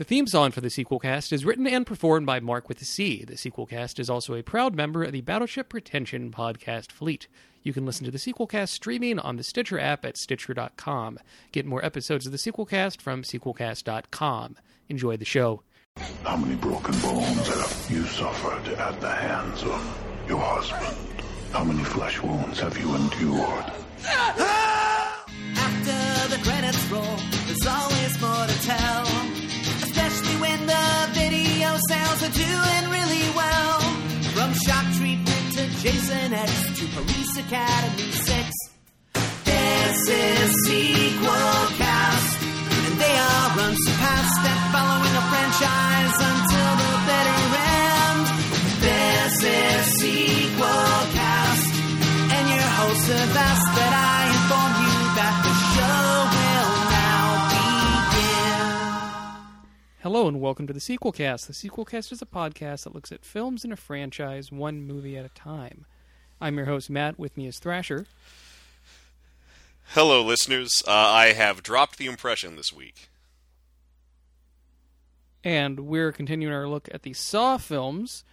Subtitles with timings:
[0.00, 2.86] The theme song for the sequel cast is written and performed by Mark with a
[2.86, 3.22] C.
[3.22, 7.28] The sequel cast is also a proud member of the Battleship Pretension podcast fleet.
[7.62, 11.18] You can listen to the sequel cast streaming on the Stitcher app at Stitcher.com.
[11.52, 14.56] Get more episodes of the sequel cast from sequelcast.com.
[14.88, 15.64] Enjoy the show.
[16.24, 20.96] How many broken bones have you suffered at the hands of your husband?
[21.52, 23.70] How many flesh wounds have you endured?
[25.56, 28.99] After the credits roll, there's always more to tell.
[31.88, 33.80] Sales are doing really well.
[34.34, 38.50] From shock treatment to Jason X to Police Academy 6.
[39.44, 42.38] This is Sequel Cast.
[42.84, 43.16] And they
[43.76, 47.40] so past at following a franchise until the better
[47.80, 48.24] end.
[48.84, 51.74] This is Sequel Cast.
[52.36, 53.79] And your hosts have
[60.02, 61.46] Hello and welcome to the sequel cast.
[61.46, 65.14] The sequel cast is a podcast that looks at films in a franchise one movie
[65.18, 65.84] at a time.
[66.40, 67.18] I'm your host Matt.
[67.18, 68.06] With me is Thrasher.
[69.88, 70.82] Hello, listeners.
[70.86, 73.08] Uh, I have dropped the impression this week.
[75.44, 78.24] and we're continuing our look at the Saw films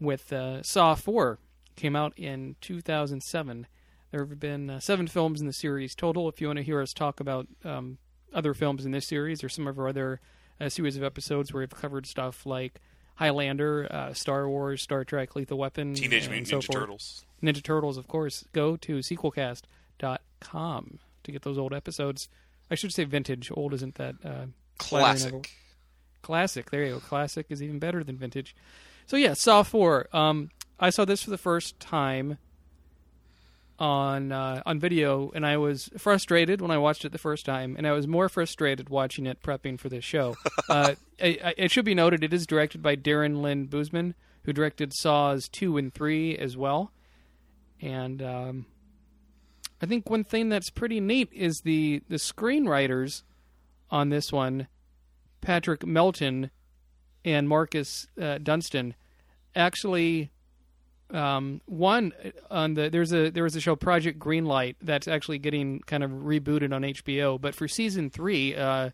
[0.00, 1.38] with uh, Saw 4
[1.76, 3.66] came out in 2007.
[4.10, 6.28] There have been uh, seven films in the series total.
[6.28, 7.98] If you want to hear us talk about um,
[8.34, 10.20] other films in this series or some of our other
[10.62, 12.80] uh, series of episodes where we've covered stuff like
[13.16, 16.78] Highlander, uh, Star Wars, Star Trek, Lethal Weapon, Teenage Mutant so Ninja forth.
[16.80, 17.24] Turtles.
[17.42, 18.98] Ninja Turtles, of course, go to
[20.00, 22.28] sequelcast.com to get those old episodes.
[22.70, 23.50] I should say vintage.
[23.52, 25.50] Old isn't that uh, a- Classic.
[26.22, 26.70] Classic.
[26.70, 27.00] There you go.
[27.00, 28.54] Classic is even better than vintage.
[29.06, 30.08] So yeah, Saw Four.
[30.12, 32.38] Um, I saw this for the first time
[33.82, 37.74] on uh, on video, and I was frustrated when I watched it the first time,
[37.76, 40.36] and I was more frustrated watching it prepping for this show.
[40.68, 44.52] uh, I, I, it should be noted it is directed by Darren Lynn Bousman, who
[44.52, 46.92] directed Saws two and three as well,
[47.80, 48.66] and um,
[49.82, 53.24] I think one thing that's pretty neat is the the screenwriters
[53.90, 54.68] on this one.
[55.40, 56.52] Patrick Melton
[57.24, 58.94] and Marcus uh, Dunstan
[59.56, 60.30] actually
[61.12, 62.12] um, one
[62.50, 66.10] on the there's a there was a show Project Greenlight that's actually getting kind of
[66.10, 68.90] rebooted on HBO, but for season three, uh,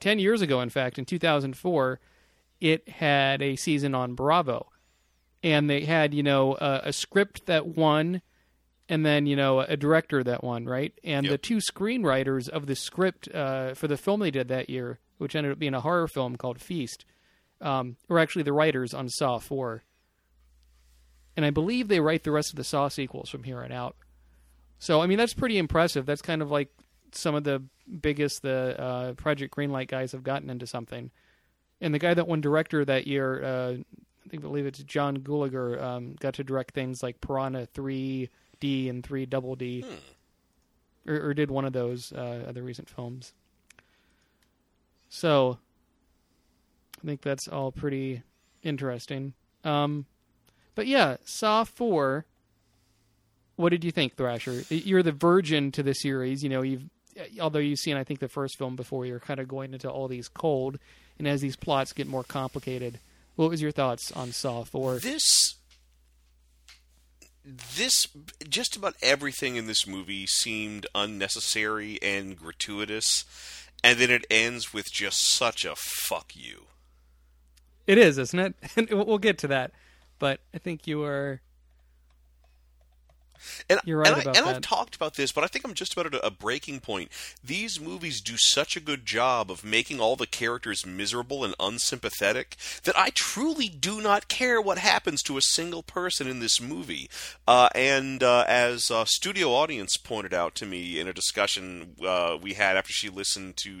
[0.00, 2.00] ten years ago, in fact, in 2004,
[2.60, 4.68] it had a season on Bravo,
[5.42, 8.20] and they had you know a, a script that won
[8.88, 10.92] and then you know a director that won right?
[11.02, 14.98] And the two screenwriters of the script uh, for the film they did that year
[15.16, 17.04] which ended up being a horror film called feast
[17.60, 19.82] um, were actually the writers on saw 4
[21.36, 23.96] and i believe they write the rest of the saw sequels from here on out.
[24.78, 26.06] So i mean that's pretty impressive.
[26.06, 26.68] That's kind of like
[27.12, 27.62] some of the
[28.00, 31.10] biggest the uh, project greenlight guys have gotten into something.
[31.80, 35.18] And the guy that won director that year uh, i think I believe it's john
[35.18, 39.84] gulager um, got to direct things like piranha 3d and 3 double d.
[41.06, 43.34] Or, or did one of those uh, other recent films.
[45.10, 45.58] So
[47.02, 48.22] i think that's all pretty
[48.62, 49.34] interesting.
[49.62, 50.06] Um,
[50.74, 52.24] but yeah saw 4
[53.56, 56.84] what did you think thrasher you're the virgin to the series you know you've
[57.40, 60.08] although you've seen i think the first film before you're kind of going into all
[60.08, 60.78] these cold
[61.18, 62.98] and as these plots get more complicated
[63.36, 65.56] what was your thoughts on saw 4 This.
[67.44, 68.06] This.
[68.48, 73.24] Just about everything in this movie seemed unnecessary and gratuitous,
[73.82, 76.66] and then it ends with just such a fuck you.
[77.86, 78.54] It is, isn't it?
[78.76, 79.72] And we'll we'll get to that.
[80.18, 81.40] But I think you are.
[83.68, 84.56] And, You're right and, I, and that.
[84.56, 87.10] I've talked about this, but I think I'm just about at a, a breaking point.
[87.42, 92.56] These movies do such a good job of making all the characters miserable and unsympathetic
[92.84, 97.08] that I truly do not care what happens to a single person in this movie.
[97.46, 102.36] Uh, and uh, as a studio audience pointed out to me in a discussion uh,
[102.40, 103.80] we had after she listened to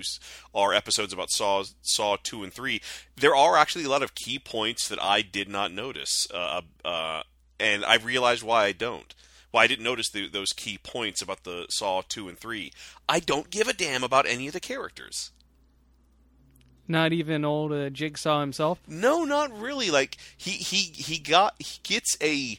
[0.54, 2.80] our episodes about Saw Saw two and three,
[3.16, 7.22] there are actually a lot of key points that I did not notice, uh, uh,
[7.58, 9.14] and I realized why I don't.
[9.54, 12.72] Well, I didn't notice the, those key points about the Saw 2 and 3.
[13.08, 15.30] I don't give a damn about any of the characters.
[16.88, 18.80] Not even old uh, Jigsaw himself.
[18.88, 19.92] No, not really.
[19.92, 22.58] Like he he he got he gets a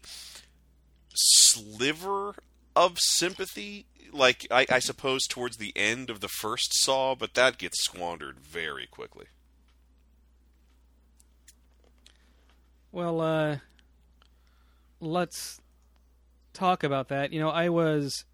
[1.13, 2.36] sliver
[2.77, 7.57] of sympathy like I, I suppose towards the end of the first Saw, but that
[7.57, 9.25] gets squandered very quickly.
[12.94, 13.57] Well, uh,
[15.01, 15.59] let's
[16.56, 17.31] talk about that.
[17.31, 18.25] You know, I was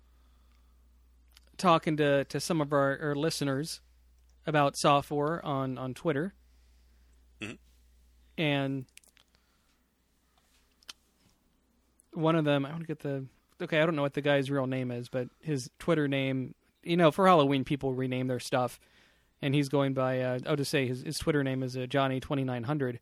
[1.57, 3.81] talking to, to some of our, our listeners
[4.47, 6.33] about Saw 4 on on Twitter,
[7.41, 7.57] Mhm.
[8.37, 8.85] and
[12.13, 13.25] one of them I want to get the
[13.61, 16.97] okay I don't know what the guy's real name is, but his Twitter name you
[16.97, 18.79] know for Halloween people rename their stuff,
[19.41, 22.19] and he's going by uh, I'll just say his his Twitter name is uh, Johnny
[22.19, 22.99] twenty nine hundred.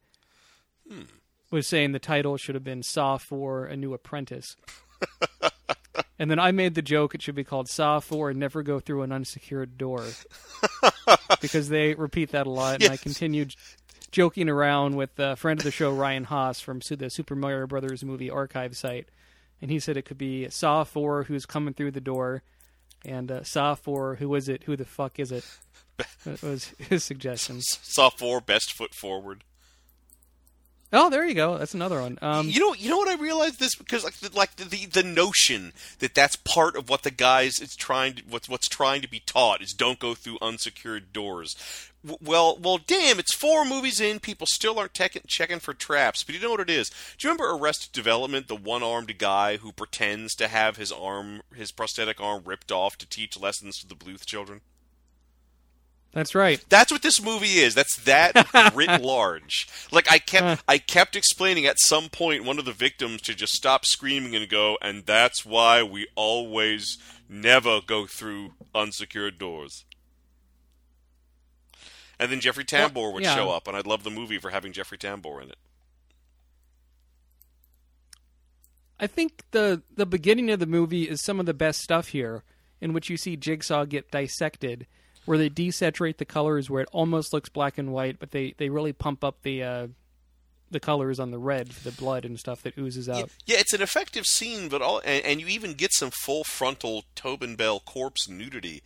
[1.52, 4.56] Was saying the title should have been Saw 4 A New Apprentice.
[6.20, 8.80] and then I made the joke it should be called Saw 4 and Never Go
[8.80, 10.06] Through an Unsecured Door.
[11.42, 12.84] because they repeat that a lot.
[12.84, 13.56] And I continued
[14.12, 18.04] joking around with a friend of the show, Ryan Hoss, from the Super Mario Brothers
[18.04, 19.10] movie archive site.
[19.62, 22.44] And he said it could be Saw 4 Who's Coming Through the Door.
[23.06, 24.64] And uh, Saw 4 Who is it?
[24.64, 25.46] Who the fuck is it?
[26.26, 27.60] That was his suggestion.
[27.62, 29.44] Saw four, best foot forward.
[30.92, 31.58] Oh, there you go.
[31.58, 32.18] That's another one.
[32.22, 35.04] Um, you know, you know what I realized this because like the, like the, the
[35.04, 39.10] notion that that's part of what the guys is trying to what's what's trying to
[39.10, 41.56] be taught is don't go through unsecured doors.
[42.22, 43.20] Well, well, damn!
[43.20, 44.20] It's four movies in.
[44.20, 46.24] People still aren't tech- checking for traps.
[46.24, 46.90] But you know what it is?
[46.90, 48.48] Do you remember Arrested Development?
[48.48, 53.10] The one-armed guy who pretends to have his arm, his prosthetic arm, ripped off to
[53.10, 54.62] teach lessons to the Bluth children.
[56.12, 56.64] That's right.
[56.70, 57.76] That's what this movie is.
[57.76, 59.68] That's that writ large.
[59.92, 63.54] Like I kept, I kept explaining at some point, one of the victims to just
[63.54, 66.98] stop screaming and go, and that's why we always
[67.30, 69.86] never go through unsecured doors.
[72.20, 73.36] And then Jeffrey Tambor Well, would yeah.
[73.36, 75.58] show up, and I'd love the movie for having Jeffrey Tambor in it.
[79.00, 82.44] I think the the beginning of the movie is some of the best stuff here,
[82.82, 84.88] in which you see Jigsaw get dissected,
[85.30, 88.68] where they desaturate the colors where it almost looks black and white, but they, they
[88.68, 89.88] really pump up the uh,
[90.72, 93.30] the colors on the red, the blood and stuff that oozes out.
[93.46, 97.04] yeah, it's an effective scene, but all and, and you even get some full frontal
[97.14, 98.82] Tobin Bell corpse nudity,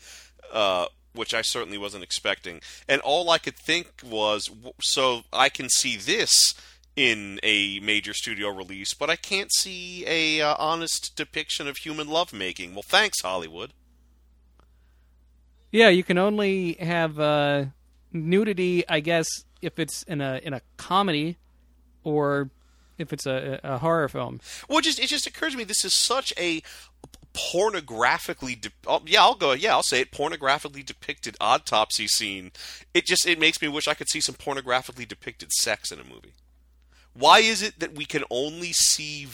[0.52, 2.60] uh, which I certainly wasn't expecting.
[2.90, 4.52] And all I could think was,
[4.82, 6.54] so I can see this
[6.98, 12.10] in a major studio release, but I can't see a uh, honest depiction of human
[12.10, 12.74] lovemaking.
[12.74, 13.72] Well, thanks Hollywood.
[15.74, 17.66] Yeah, you can only have uh,
[18.12, 19.28] nudity, I guess,
[19.60, 21.38] if it's in a in a comedy,
[22.04, 22.52] or
[23.00, 24.40] if it's a, a horror film.
[24.70, 26.62] Well, it just it just occurs to me this is such a
[27.34, 32.52] pornographically de- oh, yeah I'll go yeah I'll say it pornographically depicted autopsy scene
[32.94, 36.04] it just it makes me wish I could see some pornographically depicted sex in a
[36.04, 36.34] movie
[37.14, 39.28] why is it that we can only see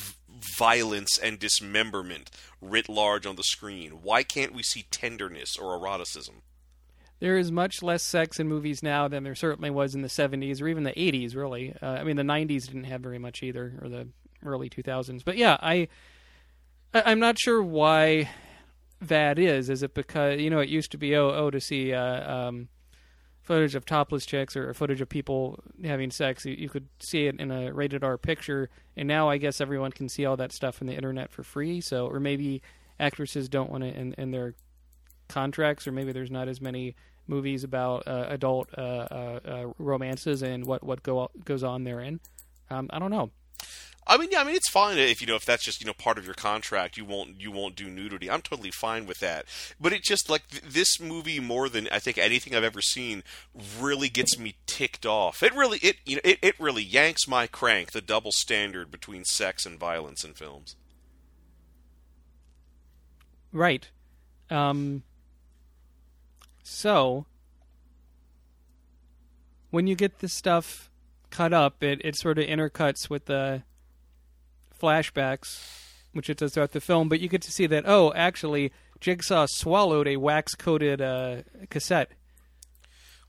[0.58, 2.30] violence and dismemberment
[2.62, 6.42] writ large on the screen why can't we see tenderness or eroticism
[7.20, 10.62] There is much less sex in movies now than there certainly was in the 70s
[10.62, 11.76] or even the 80s, really.
[11.82, 14.08] Uh, I mean, the 90s didn't have very much either, or the
[14.46, 15.26] early 2000s.
[15.26, 15.90] But yeah, I,
[16.94, 18.30] I'm not sure why
[19.02, 19.70] that is.
[19.70, 22.70] Is it because you know it used to be oh oh to see uh, um,
[23.50, 27.40] footage of topless chicks or footage of people having sex, you, you could see it
[27.40, 30.84] in a rated R picture, and now I guess everyone can see all that stuff
[30.84, 31.82] on the internet for free.
[31.82, 32.62] So or maybe
[33.00, 34.54] actresses don't want to in, in their
[35.30, 40.44] contracts, or maybe there's not as many movies about uh, adult uh, uh, uh, romances
[40.44, 42.20] and what what go goes on therein.
[42.70, 43.32] Um, I don't know.
[44.10, 45.94] I mean, yeah, I mean, it's fine if you know if that's just you know
[45.94, 46.98] part of your contract.
[46.98, 48.30] You won't you won't do nudity.
[48.30, 49.46] I'm totally fine with that.
[49.80, 53.24] But it just like th- this movie more than I think anything I've ever seen
[53.80, 55.44] really gets me ticked off.
[55.44, 57.92] It really it you know it, it really yanks my crank.
[57.92, 60.76] The double standard between sex and violence in films.
[63.52, 63.90] Right.
[64.50, 65.04] Um,
[66.64, 67.26] so,
[69.70, 70.90] when you get this stuff
[71.30, 73.64] cut up, it, it sort of intercuts with the
[74.80, 75.62] flashbacks,
[76.14, 79.46] which it does throughout the film, but you get to see that, oh, actually, Jigsaw
[79.50, 81.38] swallowed a wax coated uh,
[81.70, 82.12] cassette.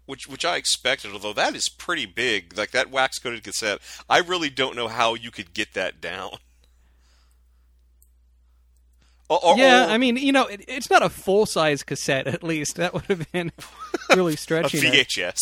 [0.07, 2.57] Which, which I expected, although that is pretty big.
[2.59, 3.79] Like that wax coated cassette,
[4.09, 6.31] I really don't know how you could get that down.
[9.29, 12.27] Or- or- yeah, or- I mean, you know, it, it's not a full size cassette,
[12.27, 12.75] at least.
[12.77, 13.53] That would have been
[14.17, 14.81] really stretching.
[14.81, 15.37] a stretching it.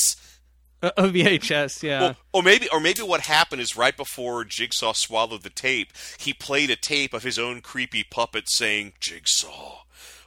[0.83, 2.01] A, VHS, yeah.
[2.01, 6.33] Well, or maybe, or maybe what happened is right before Jigsaw swallowed the tape, he
[6.33, 9.83] played a tape of his own creepy puppet saying, "Jigsaw,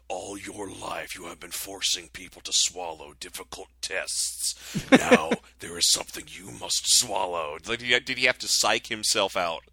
[0.10, 4.56] all your life you have been forcing people to swallow difficult tests.
[4.92, 8.88] Now there is something you must swallow." Like, did he, did he have to psych
[8.88, 9.64] himself out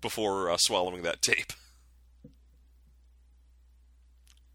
[0.00, 1.52] before uh, swallowing that tape?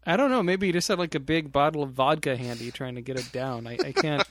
[0.06, 0.42] I don't know.
[0.42, 3.30] Maybe he just had like a big bottle of vodka handy, trying to get it
[3.32, 3.66] down.
[3.66, 4.22] I, I can't,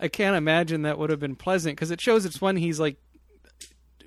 [0.00, 2.96] I can't imagine that would have been pleasant because it shows it's when he's like,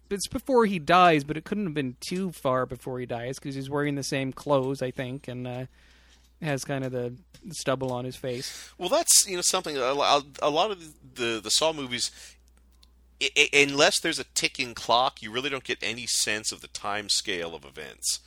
[0.09, 3.55] it's before he dies, but it couldn't have been too far before he dies because
[3.55, 5.65] he's wearing the same clothes, I think, and uh,
[6.41, 7.15] has kind of the
[7.51, 8.71] stubble on his face.
[8.77, 9.77] Well, that's you know something.
[9.77, 12.11] A, lot of the the Saw movies,
[13.53, 17.55] unless there's a ticking clock, you really don't get any sense of the time scale
[17.55, 18.19] of events,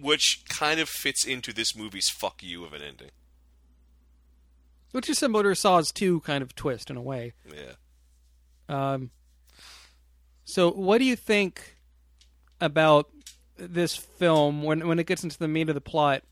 [0.00, 3.10] which kind of fits into this movie's "fuck you" of an ending.
[4.96, 7.34] Which is similar to Saw's 2 kind of twist in a way.
[7.54, 7.72] Yeah.
[8.66, 9.10] Um,
[10.42, 11.76] so, what do you think
[12.62, 13.10] about
[13.58, 16.22] this film when when it gets into the meat of the plot,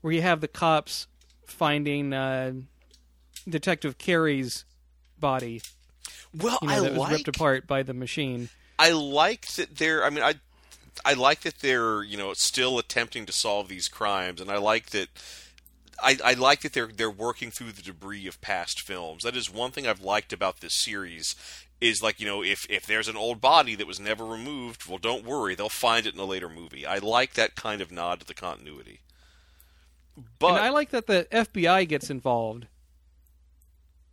[0.00, 1.06] where you have the cops
[1.46, 2.54] finding uh,
[3.48, 4.64] Detective Carey's
[5.16, 5.62] body,
[6.36, 8.48] Well, you know, I that was like ripped apart by the machine?
[8.76, 10.04] I like that they're.
[10.04, 10.34] I mean, I
[11.04, 14.86] I like that they're you know still attempting to solve these crimes, and I like
[14.86, 15.10] that.
[16.02, 19.22] I, I like that they're they're working through the debris of past films.
[19.22, 21.34] That is one thing I've liked about this series.
[21.80, 24.98] Is like you know if if there's an old body that was never removed, well,
[24.98, 26.84] don't worry, they'll find it in a later movie.
[26.84, 29.00] I like that kind of nod to the continuity.
[30.38, 32.66] But and I like that the FBI gets involved.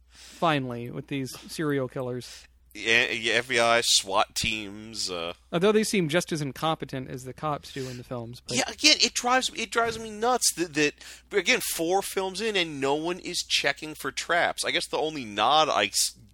[0.09, 2.47] Finally, with these serial killers,
[2.85, 5.09] FBI, SWAT teams.
[5.09, 8.41] Uh, although they seem just as incompetent as the cops do in the films.
[8.47, 10.93] But Yeah, again, it drives it drives me nuts that that
[11.31, 14.63] again four films in and no one is checking for traps.
[14.65, 15.91] I guess the only nod I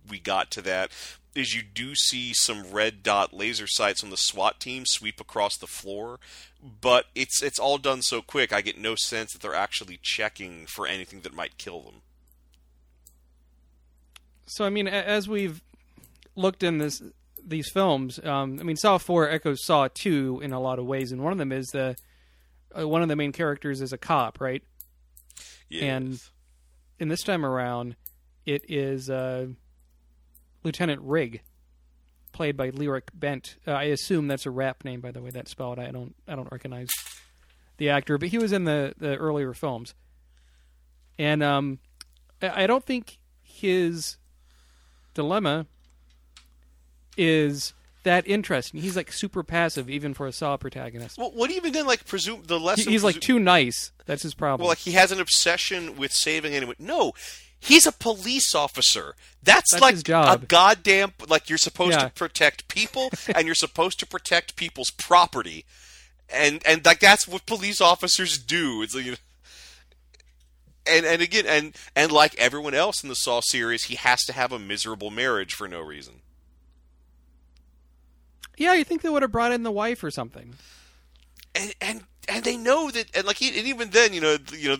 [0.09, 0.91] we got to that
[1.35, 5.57] is you do see some red dot laser sights on the SWAT team sweep across
[5.57, 6.19] the floor,
[6.81, 8.53] but it's it's all done so quick.
[8.53, 12.01] I get no sense that they're actually checking for anything that might kill them.
[14.45, 15.62] So I mean, as we've
[16.35, 17.01] looked in this
[17.45, 21.11] these films, um, I mean, Saw Four echoes Saw Two in a lot of ways,
[21.11, 21.95] and one of them is the
[22.77, 24.63] uh, one of the main characters is a cop, right?
[25.69, 25.95] Yeah.
[25.95, 26.19] And
[26.99, 27.95] in this time around,
[28.45, 29.47] it is uh,
[30.63, 31.41] Lieutenant Rigg,
[32.31, 33.57] played by Lyric Bent.
[33.67, 35.79] Uh, I assume that's a rap name, by the way that's spelled.
[35.79, 36.89] I don't I don't recognize
[37.77, 39.93] the actor, but he was in the the earlier films,
[41.19, 41.79] and um,
[42.41, 44.17] I I don't think his
[45.13, 45.67] dilemma
[47.17, 48.82] is that interesting.
[48.82, 51.17] He's like super passive, even for a Saw protagonist.
[51.17, 51.86] well, what do you even then?
[51.88, 52.91] Like presume the He- lesson.
[52.91, 53.91] he's like too nice.
[54.05, 54.65] That's his problem.
[54.65, 56.75] Well, like he has an obsession with saving anyone.
[56.79, 57.13] No,
[57.60, 59.15] he's a police officer.
[59.41, 62.05] That's, That's like a goddamn like you're supposed Yeah.
[62.05, 65.63] to protect people and you're supposed to protect people's property.
[66.29, 68.82] And and like that's what police officers do.
[68.82, 69.17] It's like you know,
[70.86, 74.34] and and again and and like everyone else in the Saw series, he has to
[74.34, 76.15] have a miserable marriage for no reason.
[78.57, 80.55] Yeah, you think they would have brought in the wife or something?
[81.55, 84.57] and and and they know that and like he, and even then you know the-
[84.57, 84.77] you know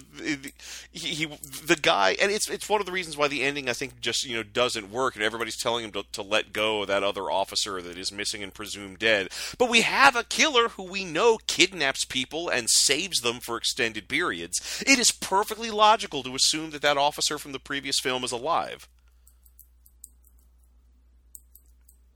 [0.92, 1.26] he, he
[1.66, 4.26] the guy and it's it's one of the reasons why the ending I think just
[4.26, 7.30] you know doesn't work and everybody's telling him to, to let go of that other
[7.30, 9.28] officer that is missing and presumed dead
[9.60, 14.08] but we have a killer who we know kidnaps people and saves them for extended
[14.08, 18.32] periods it is perfectly logical to assume that that officer from the previous film is
[18.32, 18.88] alive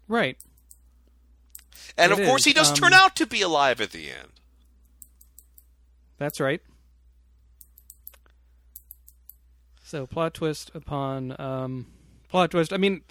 [0.08, 0.38] Right.
[1.98, 4.10] And It of course is, he does um, turn out to be alive at the
[4.10, 4.30] end
[6.18, 6.62] That's right.
[9.84, 11.88] So plot twist upon um,
[12.27, 12.74] plot twist.
[12.74, 13.04] I mean,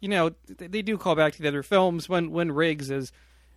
[0.00, 3.12] you know, they do call back to the other films when when Riggs is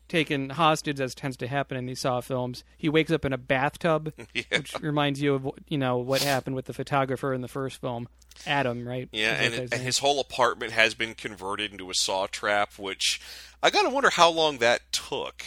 [0.07, 2.63] taken hostage, as tends to happen in these Saw films.
[2.77, 4.43] He wakes up in a bathtub, Yeah.
[4.51, 8.07] which reminds you of you know what happened with the photographer in the first film,
[8.45, 9.09] Adam, right?
[9.11, 13.19] Yeah, and, guy's and his whole apartment has been converted into a saw trap, which
[13.63, 15.43] I gotta wonder how long that took.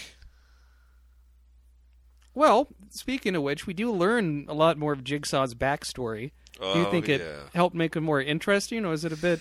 [2.35, 6.31] Well, speaking of which, we do learn a lot more of Jigsaw's backstory.
[6.61, 7.49] do you Oh, think it yeah.
[7.55, 9.41] helped make it more interesting, or is it a bit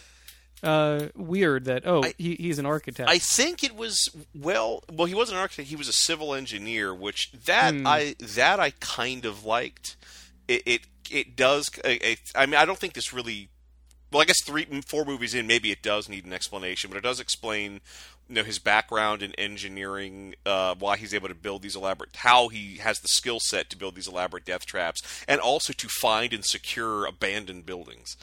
[0.64, 3.10] uh, weird that oh I- he, he's an architect?
[3.10, 4.84] I think it was well.
[4.92, 7.86] Well, he wasn't an architect; he was a civil engineer, which that Hmm.
[7.88, 9.96] I that I kind of liked.
[10.48, 11.70] It it, it does.
[11.84, 13.50] It, I mean, I don't think this really.
[14.12, 17.04] Well, I guess three, four movies in, maybe it does need an explanation, but it
[17.04, 17.82] does explain,
[18.30, 22.48] you know, his background in engineering, uh, why he's able to build these elaborate, how
[22.48, 26.32] he has the skill set to build these elaborate death traps, and also to find
[26.32, 28.16] and secure abandoned buildings.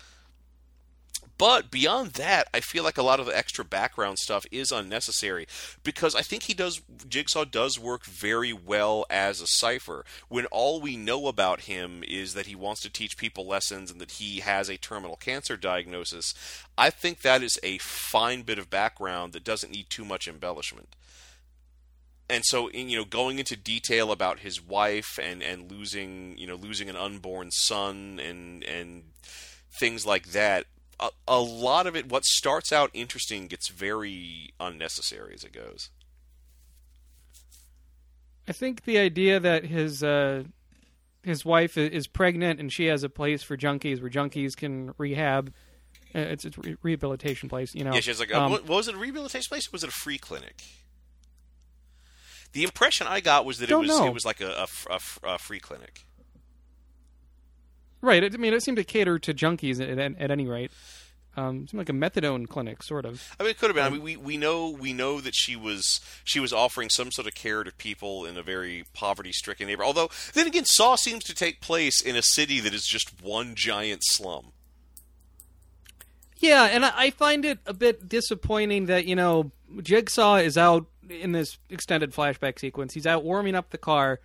[1.36, 5.46] But beyond that, I feel like a lot of the extra background stuff is unnecessary
[5.82, 10.80] because I think he does Jigsaw does work very well as a cipher when all
[10.80, 14.40] we know about him is that he wants to teach people lessons and that he
[14.40, 16.34] has a terminal cancer diagnosis.
[16.78, 20.94] I think that is a fine bit of background that doesn't need too much embellishment.
[22.30, 26.54] And so, you know, going into detail about his wife and, and losing, you know,
[26.54, 29.04] losing an unborn son and and
[29.78, 30.66] things like that,
[31.00, 35.90] a, a lot of it, what starts out interesting, gets very unnecessary as it goes.
[38.46, 40.44] I think the idea that his uh,
[41.22, 45.52] his wife is pregnant, and she has a place for junkies where junkies can rehab.
[46.14, 46.50] Uh, It's a
[46.82, 47.94] rehabilitation place, you know.
[47.94, 49.92] Yeah, she has like, a, Um, what, was it a rehabilitation place was it a
[49.92, 50.62] free clinic?
[52.52, 54.06] The impression I got was that it was know.
[54.06, 54.66] it was like a
[55.38, 56.04] free clinic.
[58.04, 58.22] Right.
[58.22, 60.70] I mean, it seemed to cater to junkies at, at, at any rate.
[61.38, 63.34] Um, it seemed like a methadone clinic, sort of.
[63.40, 63.84] I mean, it could have been.
[63.84, 67.26] I mean, we, we know we know that she was she was offering some sort
[67.26, 69.96] of care to people in a very poverty stricken neighborhood.
[69.96, 73.54] Although, then again, Saw seems to take place in a city that is just one
[73.54, 74.52] giant slum.
[76.36, 79.50] Yeah, and I, I find it a bit disappointing that you know
[79.82, 82.92] Jigsaw is out in this extended flashback sequence.
[82.92, 84.20] He's out warming up the car.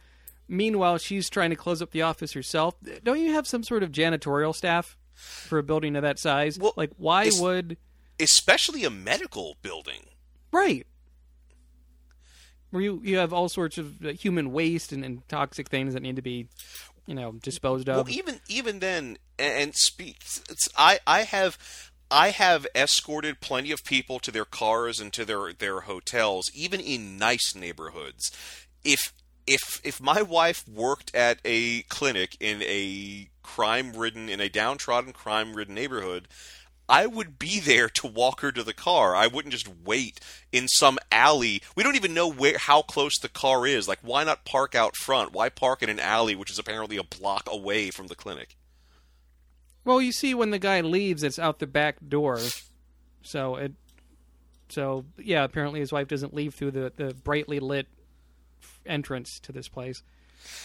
[0.52, 2.74] Meanwhile, she's trying to close up the office herself.
[3.04, 6.58] Don't you have some sort of janitorial staff for a building of that size?
[6.58, 7.78] Well, like, why it's- would
[8.20, 10.08] Especially a medical building.
[10.52, 10.86] right?
[12.72, 16.04] Where you you have all sorts of uh, human waste and, and toxic things that
[16.04, 16.48] need to be,
[17.08, 17.96] you know, disposed of.
[18.08, 20.18] Well, even even then, and, speak.
[20.50, 21.58] It's, I I have.
[22.12, 26.80] I have escorted plenty of people to their cars and to their, their hotels, even
[26.80, 28.32] in nice neighborhoods.
[28.84, 29.14] If
[29.50, 35.12] if if my wife worked at a clinic in a crime ridden in a downtrodden
[35.12, 36.28] crime ridden neighborhood,
[36.88, 39.16] I would be there to walk her to the car.
[39.16, 40.20] I wouldn't just wait
[40.52, 41.64] in some alley.
[41.76, 43.88] We don't even know where how close the car is.
[43.88, 45.34] Like why not park out front?
[45.34, 48.56] Why park in an alley which is apparently a block away from the clinic?
[49.84, 52.40] Well, you see, when the guy leaves, it's out the back door.
[53.24, 53.74] So it,
[54.68, 55.44] so yeah.
[55.44, 57.88] Apparently, his wife doesn't leave through the the brightly lit
[58.86, 60.04] entrance to this place.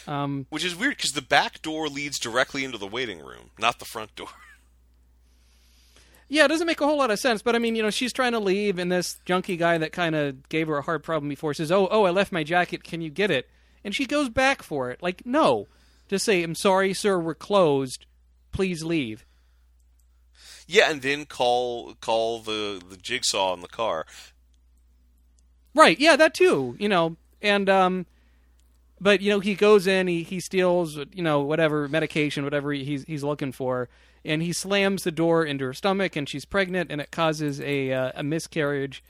[0.07, 3.79] Um, Which is weird because the back door leads directly into the waiting room, not
[3.79, 4.29] the front door.
[6.29, 7.43] yeah, it doesn't make a whole lot of sense.
[7.43, 10.15] But I mean, you know, she's trying to leave, and this junkie guy that kind
[10.15, 12.85] of gave her a hard problem before says, "Oh, oh, I left my jacket.
[12.85, 13.49] Can you get it?"
[13.83, 15.03] And she goes back for it.
[15.03, 15.67] Like, no,
[16.09, 17.19] just say, "I'm sorry, sir.
[17.19, 18.07] We're closed.
[18.53, 19.25] Please leave."
[20.67, 24.07] Yeah, and then call call the the jigsaw in the car.
[25.75, 25.99] Right.
[25.99, 26.77] Yeah, that too.
[26.79, 28.07] You know, and um,
[29.01, 33.05] but you know, he goes in, he he steals, you know, whatever medication, whatever he's
[33.05, 33.89] he's looking for,
[34.25, 37.93] and he slams the door into her stomach, and she's pregnant, and it causes a
[37.93, 39.05] uh, a miscarriage.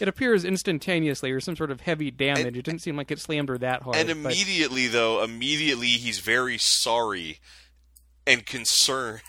[0.00, 2.46] It appears instantaneously, or some sort of heavy damage.
[2.46, 3.96] And- it didn't seem like it slammed her that hard.
[3.96, 7.40] And but- immediately, though, immediately he's very sorry
[8.26, 9.22] and concerned.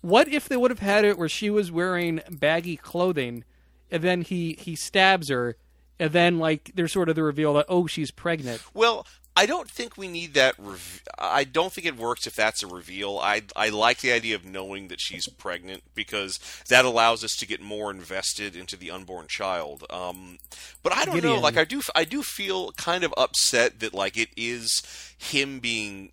[0.00, 3.44] What if they would have had it where she was wearing baggy clothing,
[3.90, 5.56] and then he he stabs her,
[5.98, 8.62] and then like there's sort of the reveal that oh she's pregnant.
[8.74, 10.54] Well, I don't think we need that.
[10.58, 13.18] Rev- I don't think it works if that's a reveal.
[13.18, 17.46] I I like the idea of knowing that she's pregnant because that allows us to
[17.46, 19.84] get more invested into the unborn child.
[19.90, 20.38] Um,
[20.84, 21.40] but I don't know.
[21.40, 24.82] Like I do, I do feel kind of upset that like it is
[25.18, 26.12] him being.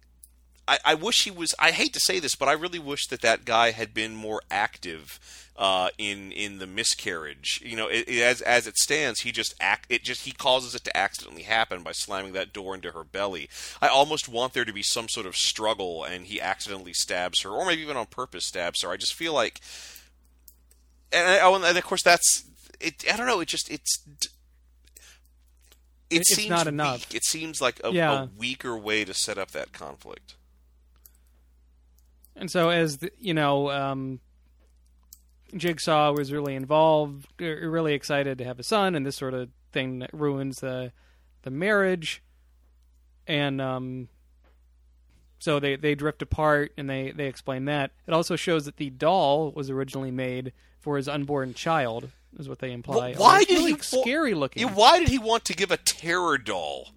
[0.68, 1.54] I, I wish he was.
[1.60, 4.42] I hate to say this, but I really wish that that guy had been more
[4.50, 5.20] active
[5.58, 7.62] uh, in in the miscarriage.
[7.66, 9.88] You know, it, it- as as it stands, he just act.
[9.90, 13.50] It just he causes it to accidentally happen by slamming that door into her belly.
[13.82, 17.50] I almost want there to be some sort of struggle, and he accidentally stabs her,
[17.50, 18.90] or maybe even on purpose stabs her.
[18.92, 19.60] I just feel like,
[21.12, 22.46] and I, oh, and of course that's
[22.80, 23.04] it.
[23.12, 23.40] I don't know.
[23.42, 24.00] It just it's.
[26.10, 27.10] It It's seems not enough.
[27.10, 27.16] weak.
[27.16, 28.24] It seems like a, Yeah.
[28.24, 30.36] a weaker way to set up that conflict.
[32.36, 34.20] And so, as the, you know, um,
[35.56, 39.50] Jigsaw was really involved, er, really excited to have a son, and this sort of
[39.72, 40.92] thing that ruins the
[41.44, 42.24] the marriage.
[43.28, 44.08] And um,
[45.40, 47.92] so they they drift apart, and they they explain that.
[48.08, 52.60] It also shows that the doll was originally made for his unborn child, is what
[52.60, 53.14] they imply.
[53.14, 54.64] Wh- why did really he scary looking?
[54.64, 56.90] Yeah, why did he want to give a terror doll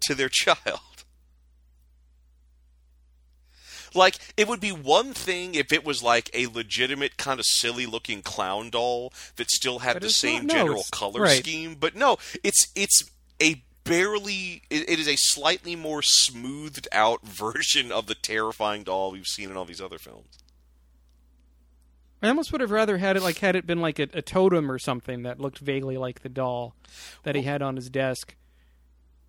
[0.00, 0.80] to their child?
[3.94, 7.86] Like, it would be one thing if it was like a legitimate kind of silly
[7.86, 11.38] looking clown doll that still had But the same not- no, general color right.
[11.38, 13.02] scheme, but no, it's it's
[13.42, 19.26] a barely it, is a slightly more smoothed out version of the terrifying doll we've
[19.26, 20.38] seen in all these other films.
[22.22, 24.70] I almost would have rather had it like had it been like a, a totem
[24.70, 26.74] or something that looked vaguely like the doll
[27.22, 28.34] that he had on his desk.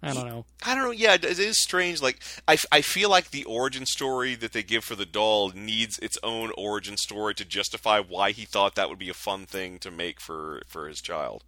[0.04, 0.46] I don't know.
[0.66, 0.92] I don't know.
[0.92, 2.02] Yeah, it it is strange.
[2.02, 6.00] Like, I, I feel like the origin story that they give for the doll needs
[6.00, 9.78] its own origin story to justify why he thought that would be a fun thing
[9.80, 11.44] to make for for his child.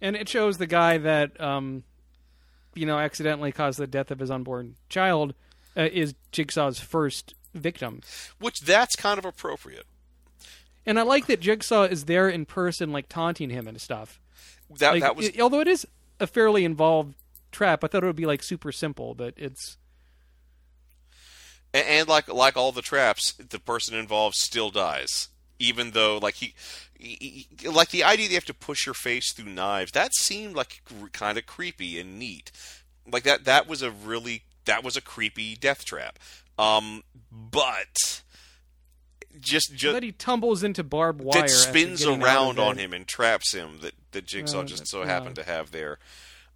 [0.00, 1.82] And it shows the guy that, um,
[2.74, 5.34] you know, accidentally caused the death of his unborn child
[5.76, 8.00] uh, is Jigsaw's first victim.
[8.38, 9.86] Which that's kind of appropriate.
[10.86, 14.20] And I like that Jigsaw is there in person, like taunting him and stuff.
[14.78, 15.86] That Like, that was i- although it is
[16.20, 17.14] a fairly involved
[17.52, 17.84] trap.
[17.84, 19.76] I thought it would be like super simple, but it's
[21.72, 26.34] and, and like like all the traps, the person involved still dies, even though like
[26.34, 26.54] he,
[26.98, 29.92] he, he- like the idea that you have to push your face through knives.
[29.92, 32.50] That seemed like kind of creepy and neat.
[33.10, 36.18] Like that that was a really that was a creepy death trap.
[36.58, 38.22] Um, but
[39.40, 43.52] just just that he tumbles into barbed wire that spins around on him and traps
[43.52, 45.06] him that that Jigsaw Uh, just so yeah.
[45.06, 45.98] happened to have there.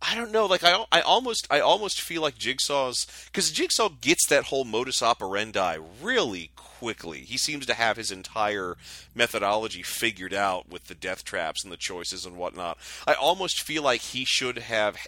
[0.00, 0.46] I don't know.
[0.46, 5.02] Like I, I almost, I almost feel like Jigsaw's because Jigsaw gets that whole modus
[5.02, 7.18] operandi really quickly.
[7.22, 8.76] He seems to have his entire
[9.12, 12.78] methodology figured out with the death traps and the choices and whatnot.
[13.08, 14.98] I almost feel like he should have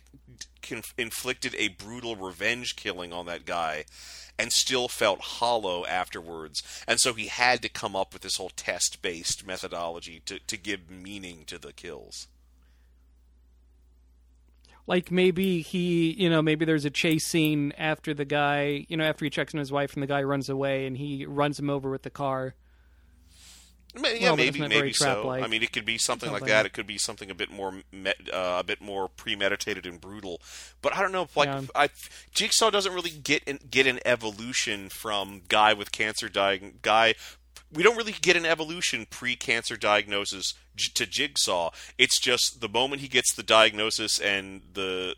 [0.60, 3.84] conf- inflicted a brutal revenge killing on that guy
[4.36, 6.64] and still felt hollow afterwards.
[6.88, 10.56] And so he had to come up with this whole test based methodology to, to
[10.56, 12.26] give meaning to the kills.
[14.86, 19.04] Like maybe he you know maybe there's a chase scene after the guy you know
[19.04, 21.70] after he checks on his wife and the guy runs away and he runs him
[21.70, 22.54] over with the car
[23.94, 25.28] Yeah, Well, maybe, maybe so.
[25.30, 26.64] I mean, it could be something like that.
[26.64, 27.74] It could be something a bit more,
[28.32, 30.40] uh, a bit more premeditated and brutal.
[30.80, 31.26] But I don't know.
[31.34, 31.62] Like, Yeah.
[31.74, 31.88] I,
[32.32, 37.14] Jigsaw doesn't really get an, get an evolution from guy with cancer diag guy.
[37.72, 41.70] We don't really get an evolution pre-cancer diagnosis j- to Jigsaw.
[41.98, 45.14] It's just the moment he gets the diagnosis and the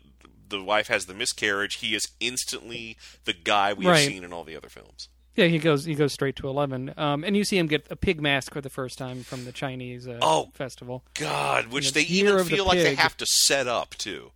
[0.49, 4.07] the wife has the miscarriage, he is instantly the guy we have Right.
[4.07, 5.09] seen in all the other films.
[5.35, 7.95] yeah he goes he goes straight to 11 um, and you see him get a
[7.95, 10.51] pig mask for the first time from the chinese uh, Oh.
[10.53, 14.31] festival God, which they even of the feel like they have to set up too.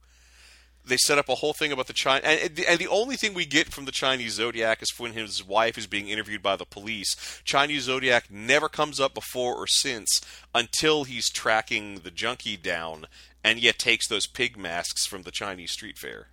[0.87, 3.45] They set up a whole thing about the China, and, and the only thing we
[3.45, 7.41] get from the Chinese Zodiac is when his wife is being interviewed by the police.
[7.43, 10.21] Chinese Zodiac never comes up before or since
[10.55, 13.05] until he's tracking the junkie down,
[13.43, 16.27] and yet takes those pig masks from the Chinese street fair.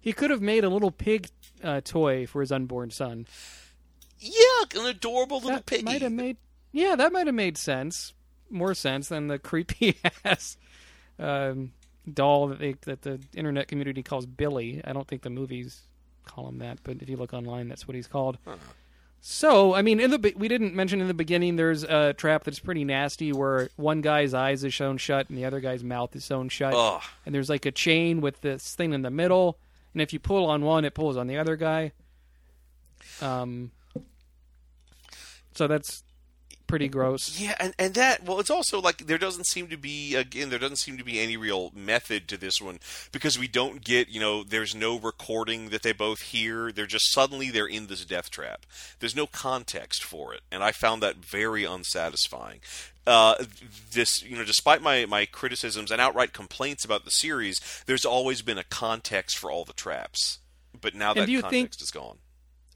[0.00, 1.28] he could have made a little pig
[1.64, 3.26] uh, toy for his unborn son
[4.20, 5.82] Yeah, an adorable little that piggy.
[5.82, 6.36] might have made
[6.72, 8.12] yeah that might have made sense
[8.50, 10.56] more sense than the creepy ass
[11.18, 11.72] um,
[12.12, 14.80] doll that, they, that the internet community calls billy.
[14.84, 15.82] I don't think the movies
[16.24, 18.36] call him that but if you look online that's what he's called.
[19.20, 22.58] So i mean in the we didn't mention in the beginning there's a trap that's
[22.58, 26.24] pretty nasty where one guy's eyes is shown shut and the other guy's mouth is
[26.24, 26.74] sewn shut.
[26.74, 27.02] Ugh.
[27.24, 29.58] and there's like a chain with this thing in the middle
[29.94, 31.92] and if you pull on one it pulls on the other guy.
[33.22, 33.70] Um
[35.54, 36.02] so that's
[36.66, 40.14] pretty gross Yeah, and, and that well, it's also like there doesn't seem to be
[40.14, 42.78] again there doesn't seem to be any real method to this one
[43.12, 46.72] because we don't get you know there's no recording that they both hear.
[46.72, 48.66] They're just suddenly they're in this death trap.
[49.00, 52.60] There's no context for it, and I found that very unsatisfying.
[53.06, 53.36] Uh,
[53.92, 58.42] this you know despite my my criticisms and outright complaints about the series, there's always
[58.42, 60.38] been a context for all the traps.
[60.78, 62.18] But now And that you think- context is gone.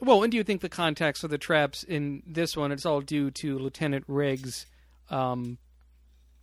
[0.00, 3.00] Well and do you think the context of the traps in this one it's all
[3.00, 4.66] due to lieutenant riggs
[5.10, 5.58] um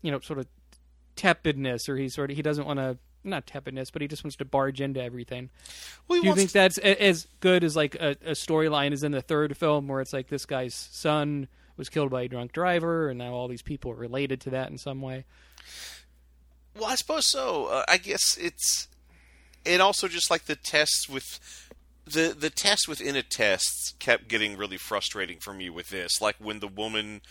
[0.02, 0.48] you know sort of
[1.16, 4.38] tepidness or he sort of he doesn't want to not tepidness but he just wants
[4.38, 5.50] to barge into everything
[6.08, 9.22] Well, Do you think that's as good as like a, a storyline as in the
[9.22, 13.18] third film, where it's like this guy's son was killed by a drunk driver, and
[13.18, 15.26] now all these people are related to that in some way?
[16.76, 17.66] Well, I suppose so.
[17.66, 18.88] Uh, I guess it's
[19.66, 21.67] and also just like the tests with
[22.08, 26.22] the the test within a test kept getting really frustrating for me with this.
[26.22, 27.22] Like when the woman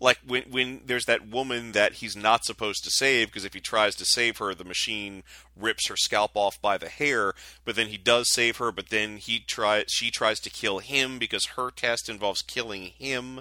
[0.00, 3.60] like when when there's that woman that he's not supposed to save because if he
[3.60, 5.22] tries to save her the machine
[5.56, 7.32] rips her scalp off by the hair
[7.64, 11.18] but then he does save her but then he try she tries to kill him
[11.18, 13.40] because her test involves killing him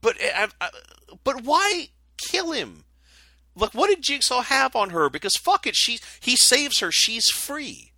[0.00, 0.70] but eh, I, I,
[1.22, 2.84] but why kill him
[3.56, 5.10] Look, what did Jigsaw have on her?
[5.10, 6.90] Because fuck it, she he saves her.
[6.92, 7.89] She's free.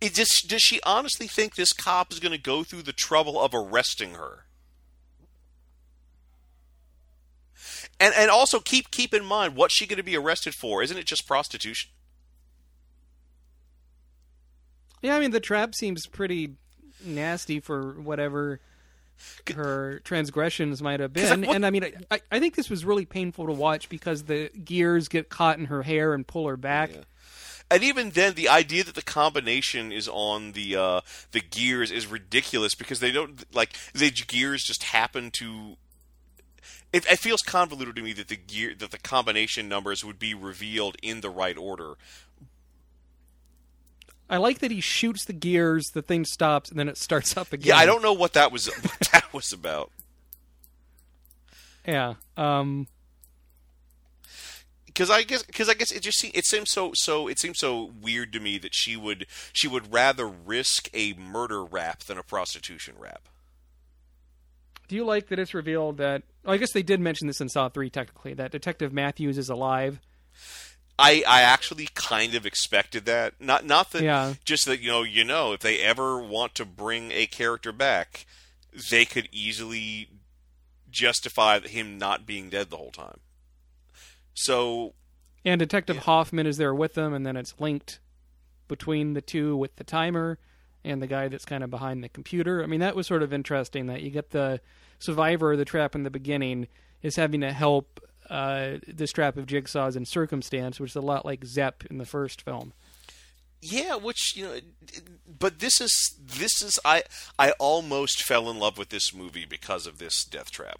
[0.00, 3.40] It just does she honestly think this cop is going to go through the trouble
[3.40, 4.44] of arresting her?
[7.98, 10.82] And and also keep keep in mind what's she going to be arrested for?
[10.82, 11.90] Isn't it just prostitution?
[15.02, 16.54] Yeah, I mean the trap seems pretty
[17.04, 18.60] nasty for whatever
[19.54, 23.46] her transgressions might have been, and I mean I, I think this was really painful
[23.46, 26.92] to watch because the gears get caught in her hair and pull her back.
[27.70, 31.00] And even then, the idea that the combination is on the uh,
[31.32, 35.76] the gears is ridiculous because they don't like the gears just happen to.
[36.90, 40.32] It, it feels convoluted to me that the gear that the combination numbers would be
[40.32, 41.96] revealed in the right order.
[44.30, 47.52] I like that he shoots the gears, the thing stops, and then it starts up
[47.52, 47.68] again.
[47.68, 48.66] Yeah, I don't know what that was.
[48.82, 49.90] What that was about.
[51.86, 52.14] Yeah.
[52.36, 52.88] Um,
[54.98, 57.60] because I guess because I guess it just seems it seems so so it seems
[57.60, 62.18] so weird to me that she would she would rather risk a murder rap than
[62.18, 63.28] a prostitution rap.
[64.88, 66.24] Do you like that it's revealed that?
[66.44, 69.48] Well, I guess they did mention this in Saw Three, technically, that Detective Matthews is
[69.48, 70.00] alive.
[70.98, 73.34] I, I actually kind of expected that.
[73.40, 74.34] Not not that Yeah.
[74.44, 78.26] just that you know you know if they ever want to bring a character back,
[78.90, 80.08] they could easily
[80.90, 83.20] justify him not being dead the whole time.
[84.38, 84.94] So
[85.44, 87.98] And Detective Hoffman is there with them, and then it's linked
[88.68, 90.38] between the two with the timer
[90.84, 92.62] and the guy that's kind of behind the computer.
[92.62, 94.60] I mean, that was sort of interesting that you get the
[95.00, 96.68] survivor of the trap in the beginning
[97.02, 101.24] is having to help uh, this trap of jigsaws in circumstance, which is a lot
[101.24, 102.72] like Zep in the first film.
[103.60, 104.58] Yeah, which you know,
[105.26, 107.02] but this is this is I
[107.40, 110.78] I almost fell in love with this movie because of this death trap.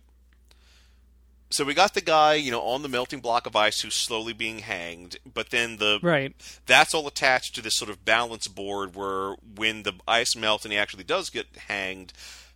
[1.50, 4.34] So we got the guy, you know, on the melting block of ice who's slowly
[4.34, 6.34] being hanged, but then the Right.
[6.66, 10.72] that's all attached to this sort of balance board where when the ice melts and
[10.72, 12.12] he actually does get hanged,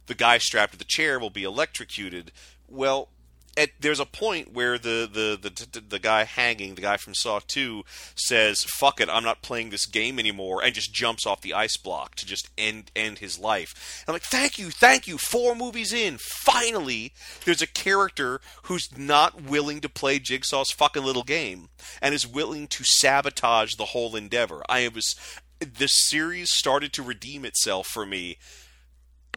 [0.07, 2.33] the guy strapped to the chair will be electrocuted.
[2.68, 3.09] Well,
[3.56, 7.40] at, there's a point where the, the, the, the, guy hanging, the guy from Saw
[7.46, 7.84] 2,
[8.14, 11.76] says, fuck it, I'm not playing this game anymore, and just jumps off the ice
[11.76, 14.04] block to just end, end his life.
[14.06, 17.12] I'm like, thank you, thank you, four movies in, finally,
[17.44, 21.68] there's a character who's not willing to play Jigsaw's fucking little game,
[22.00, 24.62] and is willing to sabotage the whole endeavor.
[24.68, 25.14] I was,
[25.60, 28.38] the series started to redeem itself for me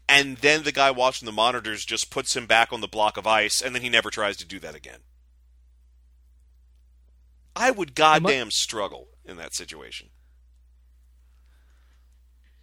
[0.08, 3.28] and then the guy watching the monitors just puts him back on the block of
[3.28, 5.00] ice, and then he never tries to do that again.
[7.56, 10.10] I would goddamn struggle in that situation.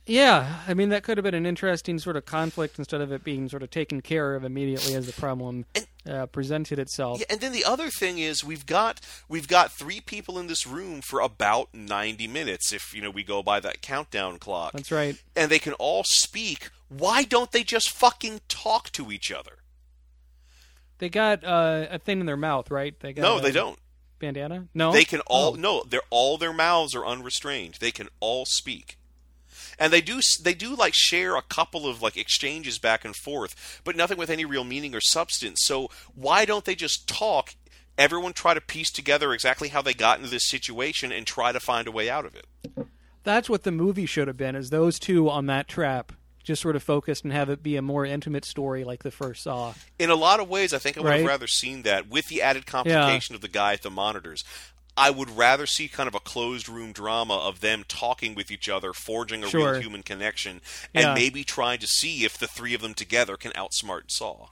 [0.04, 3.22] Yeah, I mean that could have been an interesting sort of conflict instead of it
[3.22, 5.64] being sort of taken care of immediately as the problem
[6.08, 7.20] uh, presented itself.
[7.20, 10.66] Yeah, and then the other thing is we've got we've got three people in this
[10.66, 14.72] room for about ninety minutes if you know we go by that countdown clock.
[14.72, 15.16] That's right.
[15.36, 16.70] And they can all speak.
[16.98, 19.58] Why don't they just fucking talk to each other?
[20.98, 22.98] They got uh, a thing in their mouth, right?
[23.00, 23.78] They got No, they don't.
[24.18, 24.68] Bandana?
[24.72, 25.56] No, They can all Oh.
[25.56, 27.78] no, they're all their mouths are unrestrained.
[27.80, 28.96] They can all speak.
[29.80, 33.80] And they do they do like share a couple of like exchanges back and forth,
[33.84, 35.62] but nothing with any real meaning or substance.
[35.64, 37.56] So why don't they just talk?
[37.98, 41.58] Everyone try to piece together exactly how they got into this situation and try to
[41.60, 42.46] find a way out of it.
[43.24, 44.54] That's what the movie should have been.
[44.54, 47.82] Is those two on that trap just sort of focused and have it be a
[47.82, 49.74] more intimate story like the first Saw.
[49.98, 52.42] In a lot of ways, I think I would have rather seen that with the
[52.42, 54.44] added complication of the guy at the monitors.
[54.94, 58.68] I would rather see kind of a closed room drama of them talking with each
[58.68, 59.72] other, forging a Sure.
[59.72, 60.60] real human connection,
[60.94, 61.14] and Yeah.
[61.14, 64.48] maybe trying to see if the three of them together can outsmart Saw,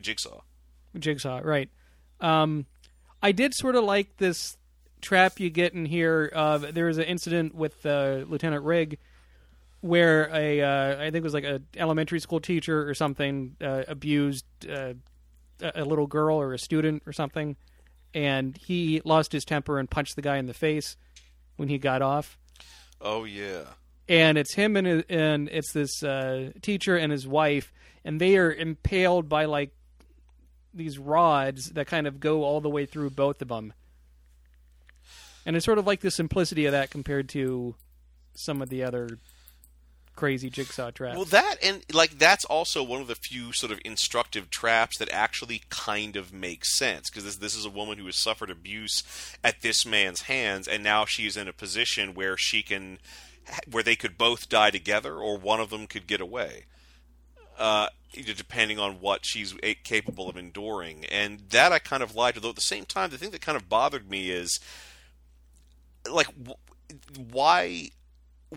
[0.00, 0.40] Jigsaw.
[0.98, 1.68] Jigsaw, right?
[2.20, 2.64] Um,
[3.22, 4.56] I did sort of like this
[5.02, 6.32] trap you get in here.
[6.34, 8.98] Uh, there was an incident with uh, Lieutenant Rigg
[9.84, 13.82] where a uh, I think it was like a elementary school teacher or something uh,
[13.86, 14.94] abused uh,
[15.60, 17.56] a little girl or a student or something,
[18.14, 20.96] and he lost his temper and punched the guy in the face
[21.56, 22.38] when he got off.
[23.00, 23.64] Oh yeah.
[24.08, 27.70] and it's him and his- and it's this uh, teacher and his wife,
[28.06, 29.70] and they are impaled by like
[30.72, 33.74] these rods that kind of go all the way through both of them.
[35.44, 37.74] And it's sort of like the simplicity of that compared to
[38.34, 39.18] some of the other
[40.16, 41.16] crazy jigsaw traps.
[41.16, 45.12] Well, that and like that's also one of the few sort of instructive traps that
[45.12, 49.02] actually kind of makes sense because this this is a woman who has suffered abuse
[49.42, 52.98] at this man's hands, and now she is in a position where she can,
[53.70, 56.64] where they could both die together, or one of them could get away.
[57.58, 62.36] Uh, depending on what she's capable of enduring, and that I kind of liked.
[62.36, 64.60] Although at the same time, the thing that kind of bothered me is,
[66.10, 66.28] like,
[67.30, 67.90] why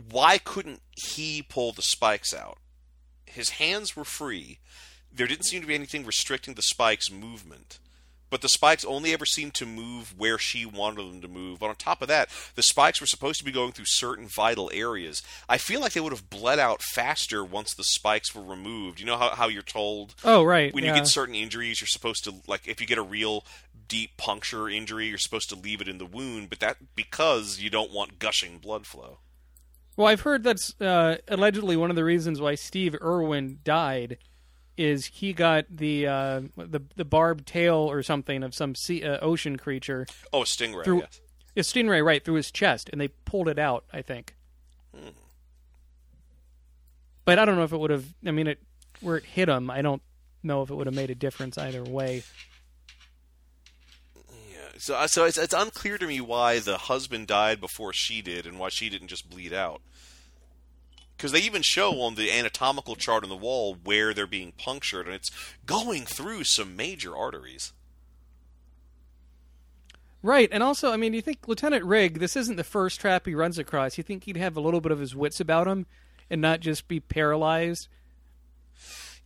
[0.10, 2.58] why couldn't he pull the spikes out?
[3.26, 4.60] His hands were free.
[5.12, 7.80] There didn't seem to be anything restricting the spikes' movement.
[8.30, 11.60] But the spikes only ever seemed to move where she wanted them to move.
[11.60, 14.70] But on top of that, the spikes were supposed to be going through certain vital
[14.74, 15.24] areas.
[15.48, 19.00] I feel like they would have bled out faster once the spikes were removed.
[19.00, 20.94] You know how, how you're told oh right, when yeah.
[20.94, 23.46] you get certain injuries, you're supposed to like if you get a real
[23.88, 26.50] deep puncture injury, you're supposed to leave it in the wound.
[26.50, 29.20] But that because you don't want gushing blood flow.
[29.98, 34.20] Well, I've heard that's uh, allegedly one of the reasons why Steve Irwin died
[34.78, 39.18] is he got the uh, the the barbed tail or something of some sea, uh,
[39.22, 40.84] ocean creature Oh, a stingray.
[40.86, 41.20] Through- yes.
[41.56, 43.86] a stingray right through his chest, and they pulled it out.
[43.92, 44.36] I think,
[47.26, 48.06] but I don't know if it would have.
[48.26, 48.60] I mean, it
[49.02, 49.70] where it hit him.
[49.72, 50.02] I don't
[50.44, 52.24] know if it would have made a difference either way.
[54.78, 58.46] So, uh, so it's, it's unclear to me why the husband died before she did,
[58.46, 59.82] and why she didn't just bleed out.
[61.16, 65.08] Because they even show on the anatomical chart on the wall where they're being punctured,
[65.08, 65.32] and it's
[65.66, 67.74] going through some major arteries.
[70.22, 73.34] Right, and also, I mean, you think Lieutenant Rigg, this isn't the first trap he
[73.34, 73.98] runs across.
[73.98, 75.86] You think he'd have a little bit of his wits about him
[76.30, 77.88] and not just be paralyzed?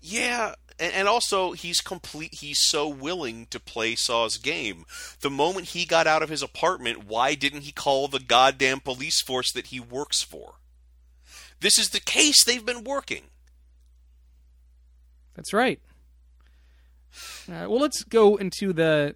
[0.01, 2.35] Yeah, and, also he's complete.
[2.35, 4.85] He's so willing to play Saw's game.
[5.21, 9.21] The moment he got out of his apartment, why didn't he call the goddamn police
[9.21, 10.55] force that he works for?
[11.59, 13.23] This is the case they've been working.
[15.35, 15.79] That's right.
[17.49, 19.15] Uh, well, let's go into the.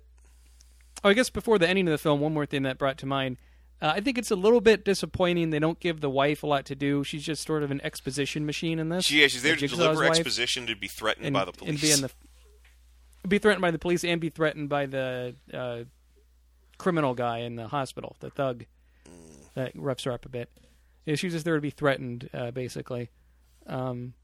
[1.04, 3.06] Oh, I guess before the ending of the film, one more thing that brought to
[3.06, 3.38] mind.
[3.86, 6.66] Uh, I think it's a little bit disappointing they don't give the wife a lot
[6.66, 7.04] to do.
[7.04, 9.06] She's just sort of an exposition machine in this.
[9.06, 11.70] She, yeah, she's there to deliver wife, exposition to be threatened and, by the police.
[11.70, 15.84] and be in the be threatened by the police and be threatened by the uh,
[16.80, 18.66] criminal guy in the hospital, the thug
[19.54, 20.50] that roughs her up a bit.
[21.06, 23.12] Yeah, she's just there to be threatened, uh, basically.
[23.68, 24.16] Um,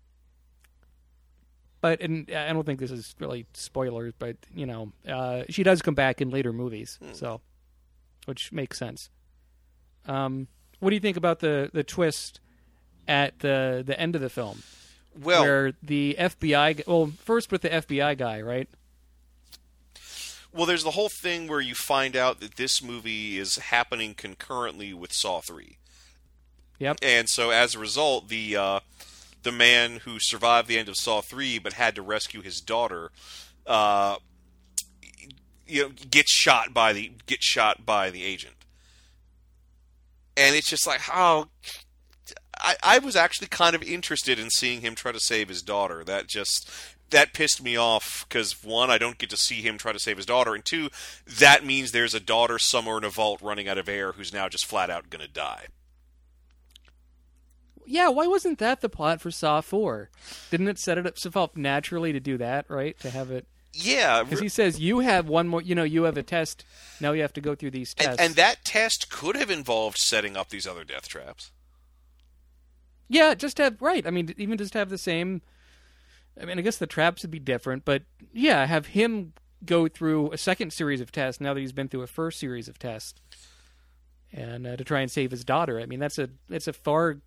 [1.81, 5.83] but and I don't think this is really spoilers, but you know, uh, she does
[5.83, 7.41] come back in later movies, so
[8.25, 9.11] which makes sense.
[10.05, 10.47] Um,
[10.79, 12.39] what do you think about the the twist
[13.07, 14.63] at the the end of the film,
[15.19, 16.87] well, where the FBI?
[16.87, 18.69] Well, first with the FBI guy, right?
[20.53, 24.93] well, there's the whole thing where you find out that this movie is happening concurrently
[24.93, 25.77] with Saw Three.
[26.79, 26.97] Yep.
[27.03, 28.79] And so as a result, the uh,
[29.43, 33.11] the man who survived the end of Saw three but had to rescue his daughter,
[33.67, 34.17] uh,
[35.67, 38.55] you know, gets shot by the gets shot by the agent.
[40.41, 41.47] And it's just like, oh,
[42.59, 46.03] I, I was actually kind of interested in seeing him try to save his daughter.
[46.03, 46.69] That just
[47.09, 50.17] that pissed me off because one, I don't get to see him try to save
[50.17, 50.89] his daughter, and two,
[51.27, 54.47] that means there's a daughter somewhere in a vault running out of air who's now
[54.49, 55.67] just flat out going to die.
[57.85, 60.09] Yeah, why wasn't that the plot for Saw Four?
[60.49, 62.97] Didn't it set it up up naturally to do that, right?
[62.99, 65.61] To have it Yeah, because he says you have one more.
[65.61, 66.65] You know, you have a test.
[66.99, 68.19] Now you have to go through these tests.
[68.19, 71.51] and, and that test could have involved setting up these other death traps.
[73.07, 74.05] Yeah, just have right.
[74.05, 75.41] I mean, even just have the same.
[76.41, 78.03] I mean, I guess the traps would be different, but
[78.33, 79.33] yeah, have him
[79.65, 82.67] go through a second series of tests now that he's been through a first series
[82.67, 83.21] of tests,
[84.33, 85.79] and uh, to try and save his daughter.
[85.79, 87.17] I mean, that's a that's a far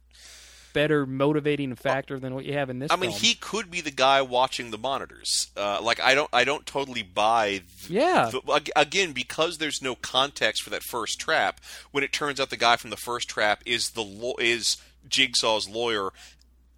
[0.75, 2.93] better motivating factor than what you have in this.
[2.93, 3.23] I mean, film.
[3.23, 5.49] he could be the guy watching the monitors.
[5.57, 7.63] Uh, like I don't, I don't totally buy.
[7.81, 8.31] th- Yeah.
[8.55, 11.61] ag- again, because there's no context for that first trap.
[11.93, 14.77] When it turns out the guy from the first trap is the law is
[15.09, 16.11] Jigsaw's lawyer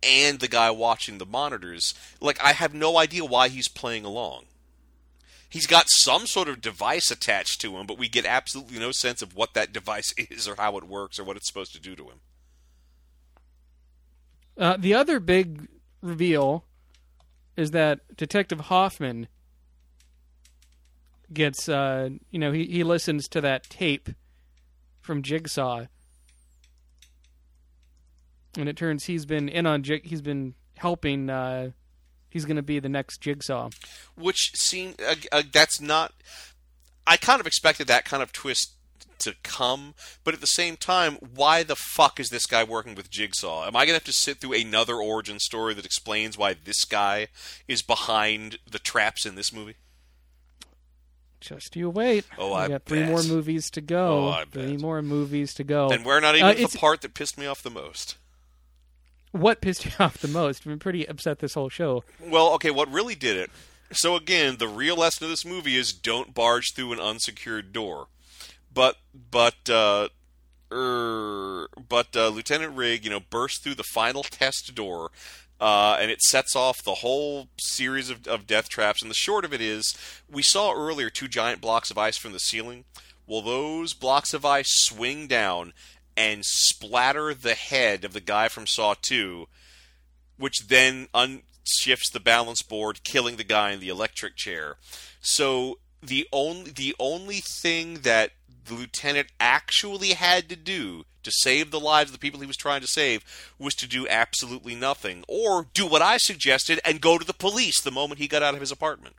[0.02, 1.92] and the guy watching the monitors.
[2.20, 4.44] Like I have no idea why he's playing along.
[5.48, 9.22] He's got some sort of device attached to him, but we get absolutely no sense
[9.22, 11.96] of what that device is or how it works or what it's supposed to do
[11.96, 12.20] to him.
[14.58, 15.68] Uh, the other big
[16.02, 16.64] reveal
[17.56, 19.28] is that Detective Hoffman
[21.32, 24.10] gets, uh, you know, he, he listens to that tape
[25.00, 25.86] from Jigsaw,
[28.56, 30.06] and it turns he's been in on Jig.
[30.06, 31.28] He's been helping.
[31.28, 31.70] Uh,
[32.30, 33.70] he's going to be the next Jigsaw.
[34.14, 36.12] which seem uh, uh, that's not.
[37.06, 38.75] I kind of expected that kind of twist
[39.20, 43.10] to come, but at the same time, why the fuck is this guy working with
[43.10, 43.66] Jigsaw?
[43.66, 47.28] Am I gonna have to sit through another origin story that explains why this guy
[47.68, 49.76] is behind the traps in this movie?
[51.40, 52.24] Just you wait.
[52.38, 53.08] Oh, we I got three bet.
[53.10, 54.26] more movies to go.
[54.26, 55.90] Oh, I three more movies to go.
[55.90, 58.16] And we're not Uh, even at it's- the part that pissed me off the most.
[59.32, 60.60] what pissed you off the most?
[60.62, 62.04] I've been pretty upset this whole show.
[62.18, 63.50] Well, okay, what really did it?
[63.92, 68.08] So again, the real lesson of this movie is don't barge through an unsecured door.
[68.76, 70.08] But but uh,
[70.70, 75.10] er, but uh, Lieutenant Rigg, you know, bursts through the final test door,
[75.60, 79.00] uh, and it sets off the whole series of, of death traps.
[79.00, 79.96] And the short of it is,
[80.30, 82.84] we saw earlier two giant blocks of ice from the ceiling.
[83.26, 85.72] Well, those blocks of ice swing down
[86.16, 89.48] and splatter the head of the guy from Saw Two
[90.38, 94.76] which then unshifts the balance board, killing the guy in the electric chair.
[95.20, 98.32] So the only the only thing that
[98.66, 102.56] the lieutenant actually had to do to save the lives of the people he was
[102.56, 103.24] trying to save
[103.58, 107.80] was to do absolutely nothing, or do what I suggested and go to the police
[107.80, 109.16] the moment he got out of his apartment.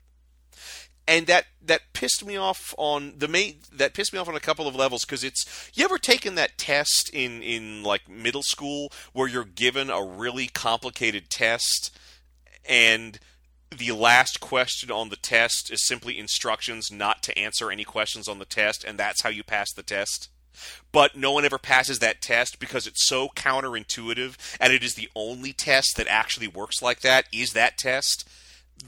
[1.09, 4.41] And that that pissed me off on the main that pissed me off on a
[4.41, 8.91] couple of levels because it's you ever taken that test in in like middle school
[9.13, 11.97] where you're given a really complicated test
[12.67, 13.19] and
[13.75, 18.39] the last question on the test is simply instructions not to answer any questions on
[18.39, 20.29] the test, and that's how you pass the test.
[20.91, 25.09] But no one ever passes that test because it's so counterintuitive, and it is the
[25.15, 27.25] only test that actually works like that.
[27.31, 28.27] Is that test?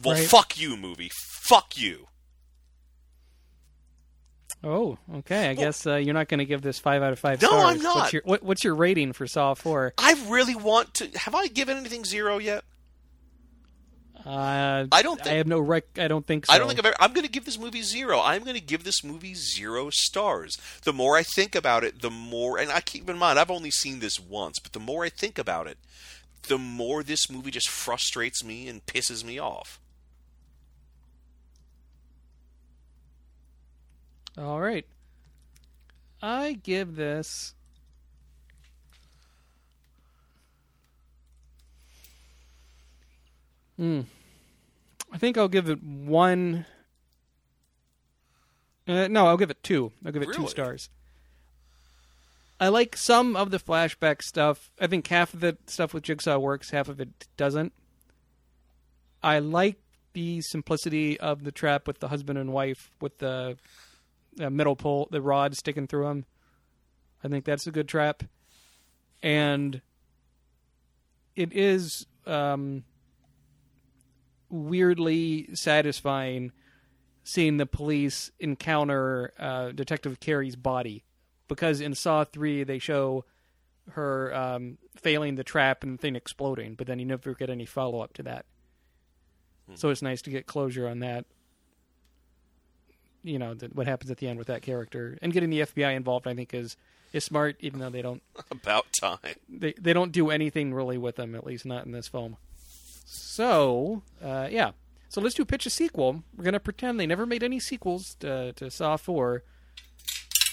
[0.03, 0.27] Well, Right.
[0.27, 1.11] fuck you, movie.
[1.43, 2.07] Fuck you.
[4.63, 5.49] Oh, okay.
[5.49, 7.75] I guess uh, you're not going to give this five out of five No, stars.
[7.77, 7.95] I'm not.
[7.95, 9.93] What's your, what, what's your rating for Saw Four?
[9.97, 11.07] I really want to.
[11.17, 12.63] Have I given anything zero yet?
[14.29, 15.97] Uh, I don't think- I have no rec.
[15.97, 16.53] I don't think so.
[16.53, 16.95] I don't think I've ever.
[16.99, 18.21] I'm going to give this movie zero.
[18.21, 20.55] I'm going to give this movie zero stars.
[20.83, 22.59] The more I think about it, the more.
[22.59, 25.39] And I keep in mind, I've only seen this once, but the more I think
[25.39, 25.79] about it,
[26.47, 29.79] the more this movie just frustrates me and pisses me off.
[34.37, 34.85] All right.
[36.21, 37.55] I give this.
[43.77, 44.01] Hmm.
[45.11, 46.65] I think I'll give it one.
[48.87, 49.91] Uh, no, I'll give it two.
[50.05, 50.89] I'll give it two stars.
[52.59, 54.71] I like some of the flashback stuff.
[54.79, 57.71] I think half of the stuff with Jigsaw works, half of it doesn't.
[59.23, 59.77] I like
[60.13, 63.57] the simplicity of the trap with the husband and wife with the
[64.39, 66.25] uh, metal pole, the rod sticking through them.
[67.23, 68.23] I think that's a good trap,
[69.21, 69.81] and
[71.35, 72.83] it is um,
[74.49, 76.51] weirdly satisfying
[77.23, 81.03] seeing the police encounter uh, Detective Kerry's body,
[81.47, 83.25] because in Saw Three they show
[83.91, 87.65] her um, failing the trap and the thing exploding, but then you never get any
[87.65, 88.45] follow up to that.
[89.75, 91.25] So it's nice to get closure on that
[93.23, 95.95] you know th- what happens at the end with that character and getting the FBI
[95.95, 96.77] involved I think is
[97.11, 98.21] is smart even though they don't
[98.51, 99.17] About time.
[99.49, 102.37] they they don't do anything really with them at least not in this film.
[103.11, 104.71] So uh, yeah,
[105.07, 106.23] so let's do a pitch a sequel.
[106.37, 109.43] We're gonna pretend they never made any sequels to, to Saw Four.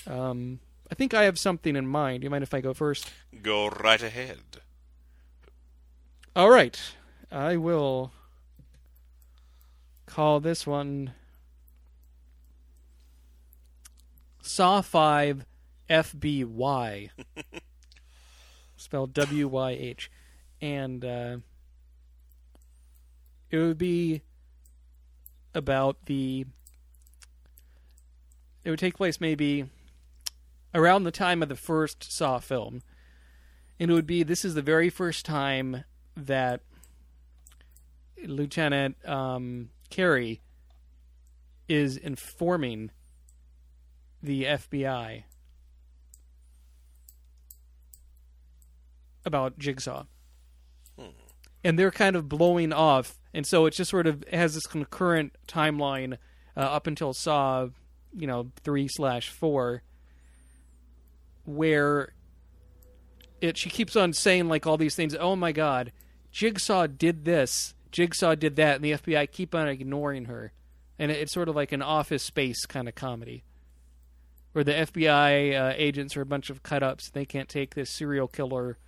[0.06, 2.20] Um, I think I have something in mind.
[2.20, 3.10] Do you mind if I go first?
[3.42, 4.38] Go right ahead.
[6.34, 6.80] All right,
[7.30, 8.12] I will
[10.06, 11.12] call this one
[14.40, 15.44] Saw 5
[15.90, 17.10] FBY.
[18.76, 20.10] Spelled W Y H.
[20.60, 21.36] And uh,
[23.50, 24.22] it would be
[25.54, 26.46] about the.
[28.64, 29.66] It would take place maybe
[30.74, 32.82] around the time of the first Saw film.
[33.78, 35.84] And it would be this is the very first time
[36.16, 36.62] that
[38.24, 40.40] Lieutenant um, Kerry
[41.68, 42.90] is informing
[44.22, 45.24] the FBI
[49.24, 50.04] about Jigsaw.
[51.66, 55.36] And they're kind of blowing off, and so it just sort of has this concurrent
[55.48, 56.16] timeline
[56.56, 57.66] uh, up until Saw,
[58.14, 59.82] you know, three slash four,
[61.44, 62.12] where
[63.40, 65.16] it she keeps on saying like all these things.
[65.18, 65.90] Oh my God,
[66.30, 70.52] Jigsaw did this, Jigsaw did that, and the FBI keep on ignoring her,
[71.00, 73.42] and it, it's sort of like an Office Space kind of comedy,
[74.52, 77.10] where the FBI uh, agents are a bunch of cut ups.
[77.10, 78.78] They can't take this serial killer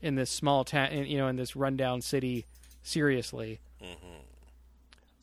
[0.00, 2.46] in this small town, you know, in this rundown city
[2.82, 4.22] seriously, mm-hmm.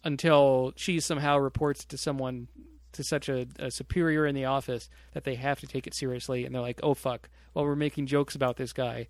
[0.04, 2.48] until she somehow reports to someone
[2.92, 6.46] to such a, a superior in the office that they have to take it seriously,
[6.46, 9.08] and they're like, "Oh fuck!" While we're making jokes about this guy,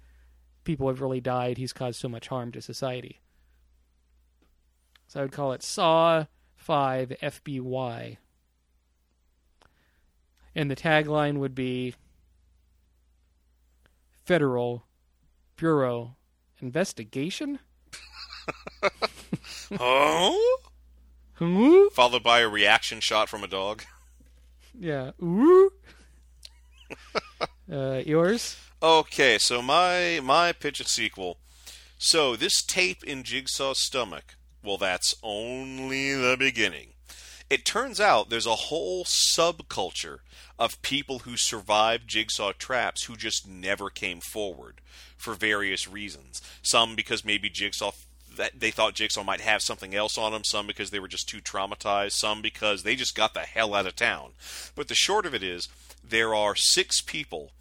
[0.63, 1.57] people have really died.
[1.57, 3.21] He's caused so much harm to society.
[5.07, 8.17] So I would call it Saw Five FBY,
[10.55, 11.95] and the tagline would be
[14.25, 14.85] Federal
[15.55, 16.15] Bureau
[16.61, 17.59] Investigation.
[19.79, 20.59] Oh?
[21.93, 23.83] Followed by a reaction shot from a dog.
[24.79, 25.11] Yeah.
[25.21, 25.71] Ooh.
[27.71, 28.57] uh, yours?
[28.81, 31.37] Okay, so my my pitch a sequel.
[31.97, 36.94] So this tape in Jigsaw's stomach, well, that's only the beginning.
[37.49, 40.19] It turns out there's a whole subculture
[40.57, 44.81] of people who survived Jigsaw traps who just never came forward
[45.15, 46.41] for various reasons.
[46.63, 47.91] Some because maybe Jigsaw
[48.35, 51.29] that they thought Jigsaw might have something else on them, some because they were just
[51.29, 54.31] too traumatized, some because they just got the hell out of town.
[54.75, 55.69] But the short of it is,
[56.03, 57.51] there are six people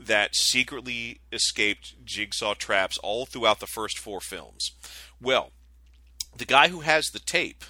[0.00, 4.72] that secretly escaped Jigsaw traps all throughout the first four films.
[5.20, 5.50] Well,
[6.36, 7.64] the guy who has the tape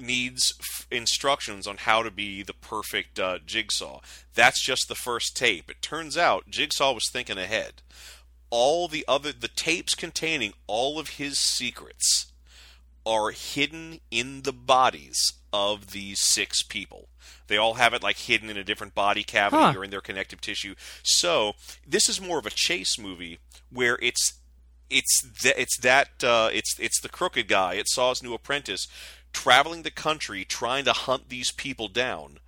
[0.00, 4.00] needs f- instructions on how to be the perfect uh, Jigsaw.
[4.34, 5.70] That's just the first tape.
[5.70, 7.82] It turns out Jigsaw was thinking ahead.
[8.50, 12.32] All the other the tapes containing all of his secrets
[13.04, 17.08] are hidden in the bodies of these six people.
[17.46, 19.74] They all have it like hidden in a different body cavity Huh.
[19.76, 20.74] or in their connective tissue.
[21.02, 21.54] So
[21.86, 23.38] this is more of a chase movie
[23.70, 24.34] where it's
[24.90, 27.74] it's th- it's that uh, it's it's the crooked guy.
[27.74, 28.86] It's Saw's new apprentice
[29.32, 32.38] traveling the country trying to hunt these people down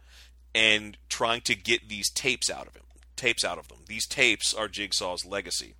[0.54, 2.84] and trying to get these tapes out of him.
[3.16, 3.78] Tapes out of them.
[3.86, 5.74] These tapes are Jigsaw's legacy.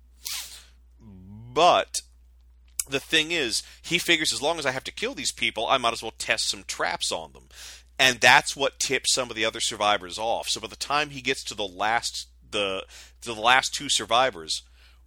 [0.99, 2.01] But
[2.87, 5.77] the thing is, he figures as long as I have to kill these people, I
[5.77, 7.49] might as well test some traps on them.
[7.99, 10.47] And that's what tips some of the other survivors off.
[10.47, 12.85] So by the time he gets to the last the
[13.21, 14.63] the last two survivors,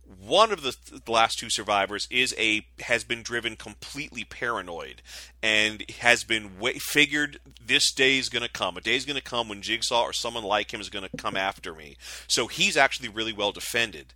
[0.07, 0.75] one of the,
[1.05, 5.03] the last two survivors is a has been driven completely paranoid
[5.43, 8.77] and has been wa figured this day is going to come.
[8.77, 11.17] A day is going to come when Jigsaw or someone like him is going to
[11.17, 11.97] come after me.
[12.27, 14.15] So he's actually really well defended.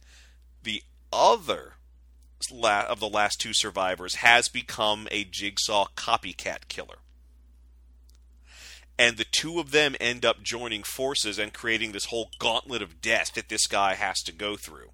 [0.63, 0.83] The
[1.13, 1.75] other
[2.53, 6.99] la- of the last two survivors has become a Jigsaw copycat killer.
[8.99, 13.01] And the two of them end up joining forces and creating this whole gauntlet of
[13.01, 14.91] death that this guy has to go through.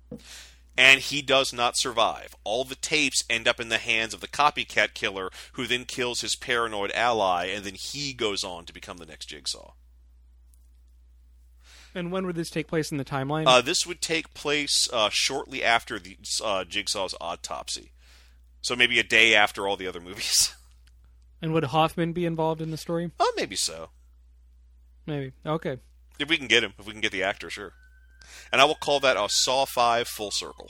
[0.77, 2.35] And he does not survive.
[2.43, 6.21] All the tapes end up in the hands of the copycat killer, who then kills
[6.21, 9.73] his paranoid ally, and then he goes on to become the next Jigsaw.
[11.95, 13.47] And when would this take place in the timeline?
[13.47, 17.93] Uh, this would take place uh, shortly after the uh, Jigsaw's autopsy,
[18.61, 20.55] so maybe a day after all the other movies.
[21.43, 23.13] and would Hoffman be involved in the story?
[23.21, 23.91] oh, maybe so.
[25.07, 25.33] Maybe.
[25.47, 25.79] Okay.
[26.19, 27.75] If we can get him, if we can get the actor, sure.
[28.53, 30.69] And I will call that a Saw Five full circle.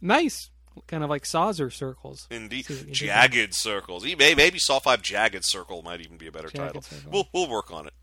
[0.00, 0.50] Nice.
[0.86, 2.26] Kind of like Saucer circles.
[2.30, 4.04] Indeed, See what you did jagged circles.
[4.06, 6.82] E- may- Maybe Saw Five Jagged Circle might even be a better Jagged title.
[6.82, 7.10] Circle.
[7.12, 7.94] We'll we'll work on it.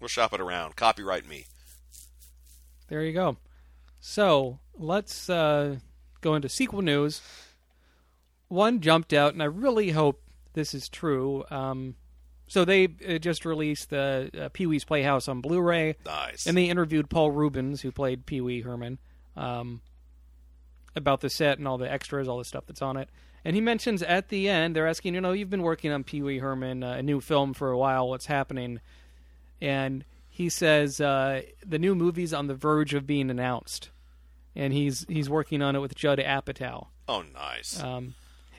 [0.00, 0.76] We'll shop it around.
[0.76, 1.44] Copyright me.
[2.88, 3.36] There you go.
[4.00, 5.76] So let's uh,
[6.22, 7.20] go into sequel news.
[8.48, 10.22] One jumped out, and I really hope
[10.54, 11.44] this is true.
[11.50, 11.96] Um,
[12.48, 16.46] so they uh, just released the uh, Pee Wee's Playhouse on Blu-ray, Nice.
[16.46, 18.98] and they interviewed Paul Reubens, who played Pee Wee Herman,
[19.36, 19.80] um,
[20.96, 23.08] about the set and all the extras, all the stuff that's on it.
[23.44, 26.22] And he mentions at the end, they're asking, you know, you've been working on Pee
[26.22, 28.08] Wee Herman, uh, a new film for a while.
[28.08, 28.80] What's happening?
[29.60, 33.90] And he says uh, the new movie's on the verge of being announced,
[34.56, 36.88] and he's he's working on it with Judd Apatow.
[37.08, 37.80] oh, nice.
[37.82, 38.14] Um,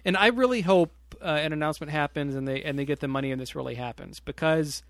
[0.06, 3.32] and I really hope uh, an announcement happens and they and they get the money
[3.32, 4.84] and this really happens because,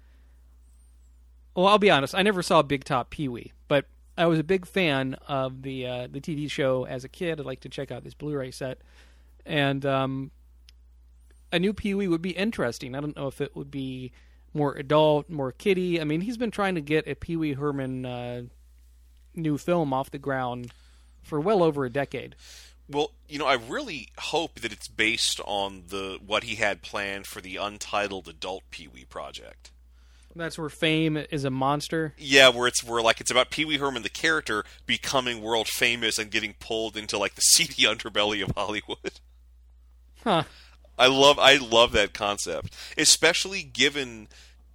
[1.55, 3.85] well, I'll be honest, I never saw Big Top Pee Wee, but
[4.17, 7.39] I was a big fan of the uh, the TV show as a kid.
[7.39, 8.79] I'd like to check out this Blu-ray set,
[9.45, 10.31] and um,
[11.51, 12.95] a new Pee Wee would be interesting.
[12.95, 14.11] I don't know if it would be
[14.53, 16.01] more adult, more kiddie.
[16.01, 18.41] I mean, he's been trying to get a Pee Wee Herman uh,
[19.35, 20.71] new film off the ground
[21.21, 22.35] for well over a decade.
[22.89, 27.27] Well, you know, I really hope that it's based on the what he had planned
[27.27, 29.71] for the untitled adult Pee Wee project.
[30.35, 32.13] That's where fame is a monster.
[32.17, 36.17] Yeah, where it's where like it's about Pee Wee Herman the character becoming world famous
[36.17, 39.19] and getting pulled into like the seedy underbelly of Hollywood.
[40.23, 40.43] Huh.
[40.97, 44.27] I love I love that concept, especially given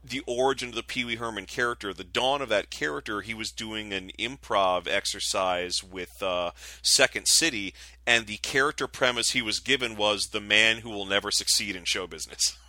[0.05, 1.95] the origin of the Pee Wee Herman character.
[1.95, 6.51] The dawn of that character, he was doing an improv exercise with uh,
[6.83, 7.75] Second City,
[8.07, 11.85] and the character premise he was given was the man who will never succeed in
[11.85, 12.57] show business.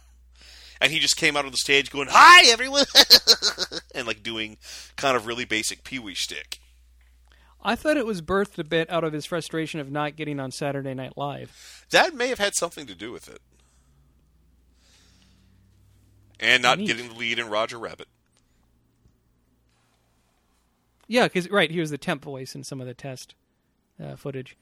[0.82, 2.84] And he just came out on the stage going, "Hi, everyone,"
[3.96, 4.58] and like doing
[4.98, 6.60] kind of really basic Pee Wee shtick.
[7.64, 10.52] I thought it was birthed a bit out of his frustration of not getting on
[10.52, 11.86] Saturday Night Live.
[11.92, 13.42] That may have had something to do with it.
[16.40, 16.88] And not Neat.
[16.88, 18.08] getting the lead in Roger Rabbit.
[21.08, 23.36] Yeah, because right, here's the temp voice in some of the test
[24.04, 24.58] uh, footage.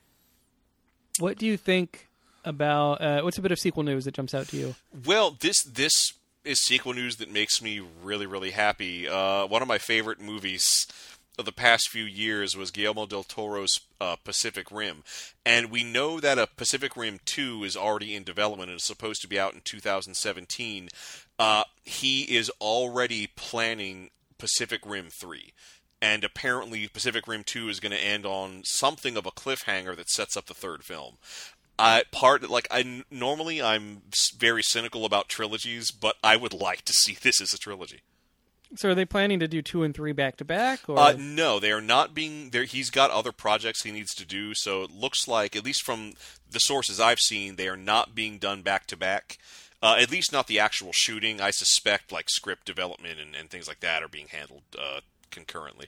[1.20, 2.10] What do you think
[2.44, 4.76] about uh, what's a bit of sequel news that jumps out to you?
[5.06, 6.14] Well, this this
[6.44, 9.08] is sequel news that makes me really really happy.
[9.08, 10.66] Uh, one of my favorite movies
[11.40, 15.04] of the past few years was Guillermo del Toro's uh, Pacific Rim,
[15.46, 19.22] and we know that a Pacific Rim two is already in development and is supposed
[19.22, 20.90] to be out in 2017.
[21.40, 25.54] Uh, he is already planning Pacific Rim three.
[26.02, 30.10] And apparently, Pacific Rim 2 is going to end on something of a cliffhanger that
[30.10, 31.16] sets up the third film.
[31.80, 34.02] I part like I normally I'm
[34.38, 38.02] very cynical about trilogies, but I would like to see this as a trilogy.
[38.76, 41.72] So are they planning to do two and three back to back, Uh, no, they
[41.72, 42.64] are not being there.
[42.64, 46.14] He's got other projects he needs to do, so it looks like, at least from
[46.50, 49.38] the sources I've seen, they are not being done back to back.
[49.84, 51.42] Uh, At least not the actual shooting.
[51.42, 55.88] I suspect like script development and, and things like that are being handled uh, concurrently.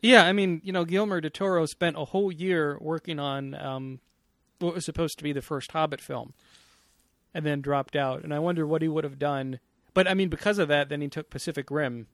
[0.00, 4.00] Yeah, I mean, you know, Guillermo del Toro spent a whole year working on um,
[4.58, 6.32] what was supposed to be the first Hobbit film,
[7.34, 8.22] and then dropped out.
[8.22, 9.58] And I wonder what he would have done.
[9.94, 12.06] But I mean, because of that, then he took Pacific Rim.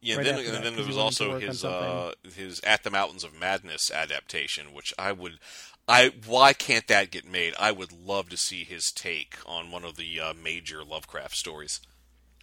[0.00, 3.24] Yeah, right then, and that, then there was also his uh, his At the Mountains
[3.24, 5.40] of Madness adaptation, which I would,
[5.88, 7.54] I why can't that get made?
[7.58, 11.80] I would love to see his take on one of the uh, major Lovecraft stories.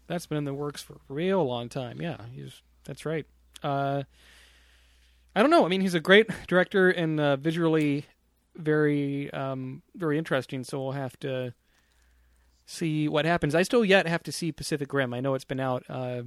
[0.08, 2.02] That's been in the works for a real long time.
[2.02, 3.26] Yeah, he's that's right.
[3.64, 4.04] Uh,
[5.36, 5.66] I don't know.
[5.66, 8.06] I mean, he's a great director and uh, visually
[8.56, 10.64] very um, very interesting.
[10.64, 11.54] So we'll have to
[12.66, 13.54] see what happens.
[13.54, 15.14] I still yet have to see Pacific Rim.
[15.14, 16.24] I know it's been out uh,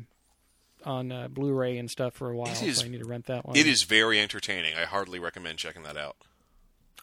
[0.85, 3.45] on uh, Blu-ray and stuff for a while, is- so I need to rent that
[3.45, 3.57] one.
[3.57, 4.75] It is very entertaining.
[4.77, 6.17] I hardly recommend checking that out.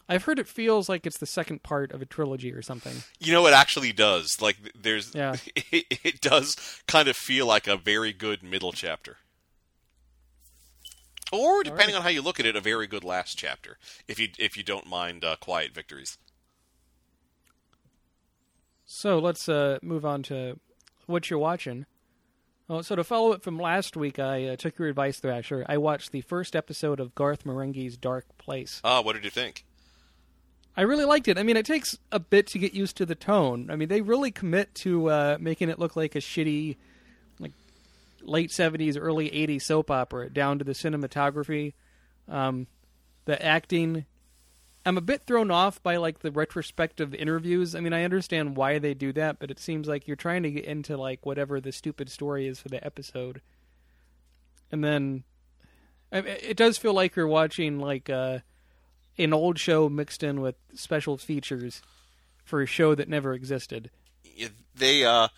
[0.08, 3.02] I've heard it feels like it's the second part of a trilogy or something.
[3.18, 4.40] You know, it actually does.
[4.40, 5.34] Like, there's, Yeah.
[5.56, 9.16] it, it does kind of feel like a very good middle chapter,
[11.32, 13.78] or depending on how you look at it, a very good last chapter.
[14.06, 16.18] If you if you don't mind uh, quiet victories.
[18.84, 20.60] So let's uh, move on to
[21.06, 21.86] what you're watching.
[22.68, 25.64] Oh, so to follow up from last week, I uh, took your advice, Thrasher.
[25.68, 28.80] I watched the first episode of Garth Marenghi's Dark Place.
[28.84, 29.64] Ah, what did you think?
[30.76, 31.38] I really liked it.
[31.38, 33.70] I mean, it takes a bit to get used to the tone.
[33.70, 36.76] I mean, they really commit to uh, making it look like a shitty,
[37.40, 37.52] like
[38.22, 41.72] late '70s, early '80s soap opera, down to the cinematography,
[42.28, 42.66] um,
[43.24, 44.04] the acting.
[44.84, 47.74] I'm a bit thrown off by like the retrospective interviews.
[47.74, 50.50] I mean, I understand why they do that, but it seems like you're trying to
[50.50, 53.40] get into like whatever the stupid story is for the episode,
[54.70, 55.24] and then
[56.12, 58.40] I it does feel like you're watching like uh,
[59.18, 61.82] an old show mixed in with special features
[62.44, 63.90] for a show that never existed.
[64.24, 65.28] Yeah, They uh,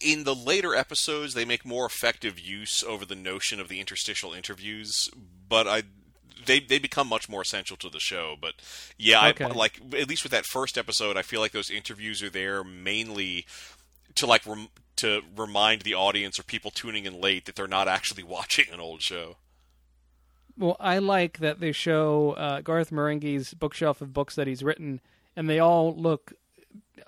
[0.00, 4.32] in the later episodes, they make more effective use over the notion of the interstitial
[4.32, 5.08] interviews,
[5.48, 5.82] but I.
[6.44, 8.54] They, they become much more essential to the show, but
[8.96, 9.46] yeah, Okay.
[9.46, 12.62] I, like at least with that first episode, I feel like those interviews are there
[12.62, 13.46] mainly
[14.14, 17.88] to like rem- to remind the audience or people tuning in late that they're not
[17.88, 19.38] actually watching an old show.
[20.58, 25.00] Well, I like that they show uh, Garth Marenghi's bookshelf of books that he's written,
[25.34, 26.32] and they all look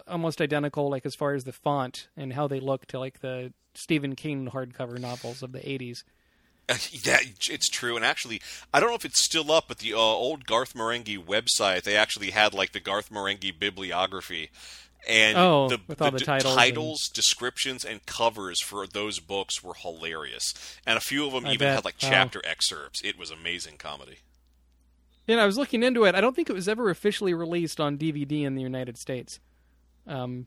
[0.06, 3.52] almost identical, like as far as the font and how they look to like the
[3.74, 6.04] Stephen King hardcover novels of the '80s.
[6.90, 7.96] Yeah, it's true.
[7.96, 8.42] And actually,
[8.74, 11.96] I don't know if it's still up, but the uh, old Garth Marenghi website, they
[11.96, 14.50] actually had like the Garth Marenghi bibliography.
[15.06, 19.74] And Oh, the, all the d- titles and- descriptions, and covers for those books were
[19.74, 20.52] hilarious.
[20.86, 21.74] And a few of them I even bet.
[21.76, 22.08] had like Wow.
[22.10, 23.00] chapter excerpts.
[23.04, 24.18] It was amazing comedy.
[25.26, 26.14] Yeah, I was looking into it.
[26.14, 29.40] I don't think it was ever officially released on DVD in the United States,
[30.06, 30.46] um,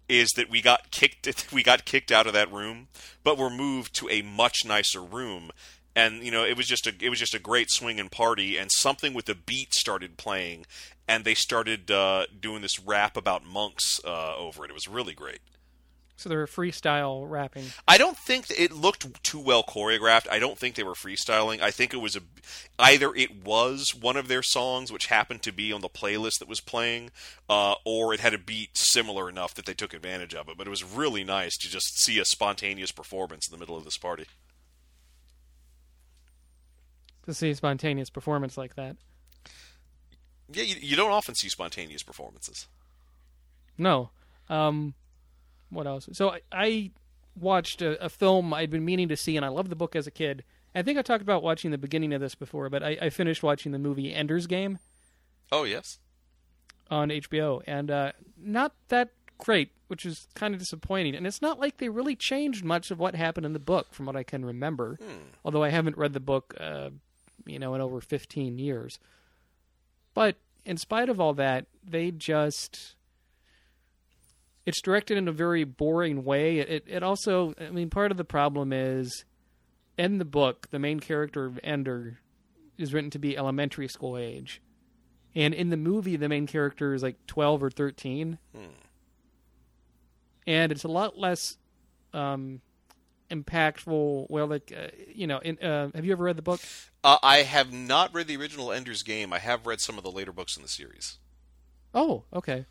[0.08, 2.88] is that we got kicked we got kicked out of that room,
[3.24, 5.50] but were moved to a much nicer room.
[5.96, 8.70] And you know, it was just a it was just a great swinging party, and
[8.70, 10.66] something with the beat started playing,
[11.08, 14.70] and they started uh, doing this rap about monks uh, over it.
[14.70, 15.40] It was really great.
[16.18, 17.66] So they were freestyle rapping.
[17.86, 20.26] I don't think it looked too well choreographed.
[20.30, 21.60] I don't think they were freestyling.
[21.60, 22.20] I think it was a
[22.78, 26.48] either it was one of their songs, which happened to be on the playlist that
[26.48, 27.10] was playing,
[27.48, 30.58] uh, or it had a beat similar enough that they took advantage of it.
[30.58, 33.84] But it was really nice to just see a spontaneous performance in the middle of
[33.84, 34.26] this party.
[37.26, 38.96] To see a spontaneous performance like that.
[40.52, 42.68] Yeah, you, you don't often see spontaneous performances.
[43.76, 44.10] No.
[44.48, 44.94] Um,
[45.70, 46.08] what else?
[46.12, 46.90] So I, I
[47.34, 50.06] watched a, a film I'd been meaning to see, and I loved the book as
[50.06, 50.44] a kid.
[50.74, 53.42] I think I talked about watching the beginning of this before, but I, I finished
[53.42, 54.78] watching the movie Ender's Game
[55.50, 55.98] Oh yes.
[56.90, 61.14] on HBO, and uh, not that great, which is kind of disappointing.
[61.16, 64.06] And it's not like they really changed much of what happened in the book, from
[64.06, 64.98] what I can remember.
[65.44, 66.90] Although I haven't read the book uh,
[67.46, 68.98] you know, in over 15 years.
[70.14, 72.94] But in spite of all that, they just
[74.64, 76.58] it's directed in a very boring way.
[76.58, 79.24] It it also, I mean, part of the problem is
[79.96, 82.18] in the book, the main character of Ender
[82.76, 84.60] is written to be elementary school age.
[85.34, 88.38] And in the movie, the main character is like 12 or 13.
[90.46, 91.58] And it's a lot less
[92.12, 92.60] um,
[93.30, 94.26] impactful.
[94.28, 96.60] Well, like, uh, you know, in, uh, have you ever read the book?
[97.04, 99.32] Uh, I have not read the original Ender's Game.
[99.32, 101.18] I have read some of the later books in the series.
[101.94, 102.66] Oh, okay.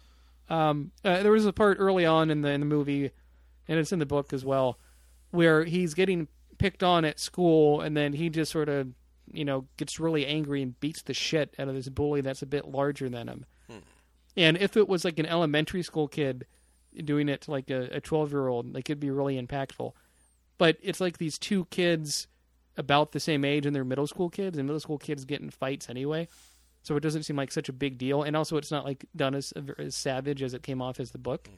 [0.49, 3.11] Um, uh, there was a part early on in the in the movie,
[3.67, 4.77] and it's in the book as well,
[5.31, 6.27] where he's getting
[6.57, 8.89] picked on at school, and then he just sort of,
[9.31, 12.45] you know, gets really angry and beats the shit out of this bully that's a
[12.45, 13.45] bit larger than him.
[14.37, 16.45] And if it was like an elementary school kid
[17.03, 19.93] doing it to like a twelve year old, like it'd be really impactful.
[20.57, 22.27] But it's like these two kids
[22.77, 25.49] about the same age, and they're middle school kids, and middle school kids get in
[25.49, 26.27] fights anyway.
[26.83, 29.33] So it doesn't seem like such a big deal, and also it's not like done
[29.35, 31.49] as as savage as it came off as the book.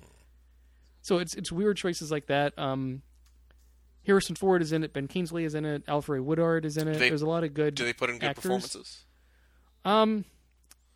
[1.02, 2.58] So it's it's weird choices like that.
[2.58, 3.02] Um,
[4.06, 4.94] Harrison Ford is in it.
[4.94, 5.86] Ben Kingsley is in it.
[5.86, 6.98] Alfre Woodard is in it.
[6.98, 7.76] they- There's a lot of good.
[7.76, 8.42] Do they put in good actors.
[8.44, 9.06] performances?
[9.84, 10.24] Um,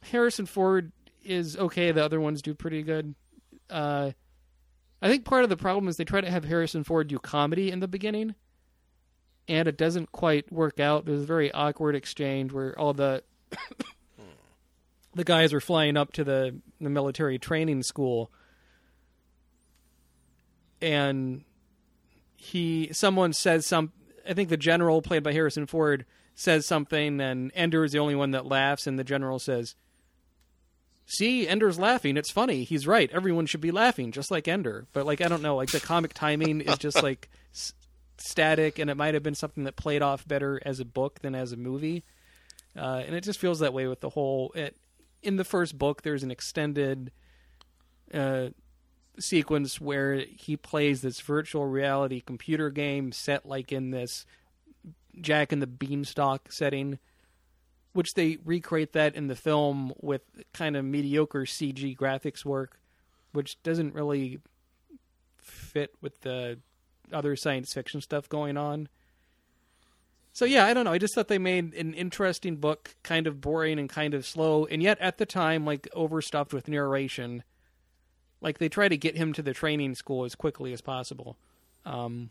[0.03, 0.91] Harrison Ford
[1.23, 1.91] is okay.
[1.91, 3.15] The other ones do pretty good.
[3.69, 4.11] Uh,
[5.01, 7.71] I think part of the problem is they try to have Harrison Ford do comedy
[7.71, 8.35] in the beginning,
[9.47, 11.05] and it doesn't quite work out.
[11.05, 13.23] There's a very awkward exchange where all the
[15.15, 18.31] the guys are flying up to the the military training school,
[20.81, 21.43] and
[22.35, 23.93] he someone says some.
[24.27, 28.15] I think the general played by Harrison Ford says something, and Ender is the only
[28.15, 29.75] one that laughs, and the general says,
[31.05, 32.17] "See, Ender's laughing.
[32.17, 32.63] It's funny.
[32.63, 33.09] He's right.
[33.11, 36.13] Everyone should be laughing, just like Ender." But like I don't know, like the comic
[36.13, 37.73] timing is just like s-
[38.17, 41.35] static, and it might have been something that played off better as a book than
[41.35, 42.03] as a movie.
[42.77, 44.51] Uh, and it just feels that way with the whole.
[44.55, 44.77] It,
[45.21, 47.11] in the first book, there's an extended
[48.13, 48.49] uh,
[49.19, 54.25] sequence where he plays this virtual reality computer game set like in this
[55.19, 56.97] Jack and the Beanstalk setting,
[57.93, 60.21] which they recreate that in the film with
[60.53, 62.79] kind of mediocre CG graphics work,
[63.33, 64.39] which doesn't really
[65.37, 66.59] fit with the
[67.11, 68.87] other science fiction stuff going on.
[70.33, 70.93] So yeah, I don't know.
[70.93, 74.65] I just thought they made an interesting book, kind of boring and kind of slow,
[74.65, 77.43] and yet at the time, like overstuffed with narration.
[78.39, 81.37] Like they try to get him to the training school as quickly as possible.
[81.85, 82.29] Um,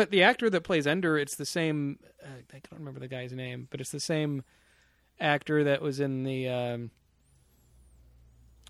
[0.00, 1.98] but the actor that plays Ender, it's the same.
[2.24, 4.44] Uh, I don't remember the guy's name, but it's the same
[5.20, 6.90] actor that was in the um,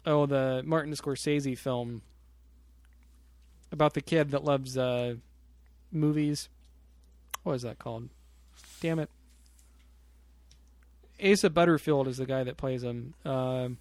[0.05, 2.03] oh the Martin Scorsese film
[3.71, 5.15] about the kid that loves uh,
[5.93, 6.49] movies.
[7.45, 8.09] What is that called?
[8.81, 9.11] Damn it.
[11.23, 13.15] Asa Butterfield is the guy that plays him.
[13.25, 13.79] Um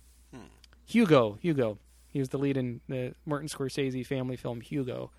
[0.85, 1.39] Hugo.
[1.41, 1.79] Hugo.
[2.09, 5.09] He was the lead in the Martin Scorsese family film Hugo.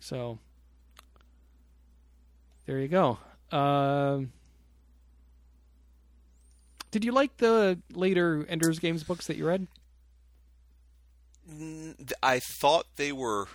[0.00, 0.40] So
[2.66, 3.18] there you go.
[3.50, 4.32] Um,
[6.90, 9.66] did you like the later Ender's Games books that you read?
[12.22, 13.46] I thought they were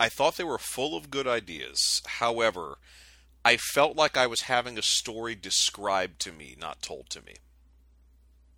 [0.00, 2.02] I thought they were full of good ideas.
[2.06, 2.78] However,
[3.44, 7.34] I felt like I was having a story described to me, not told to me.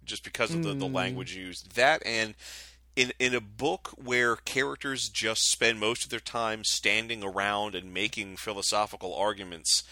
[0.04, 1.74] Just because of the, the language used.
[1.76, 2.34] That and
[2.96, 7.92] in in a book where characters just spend most of their time standing around and
[7.92, 9.82] making philosophical arguments,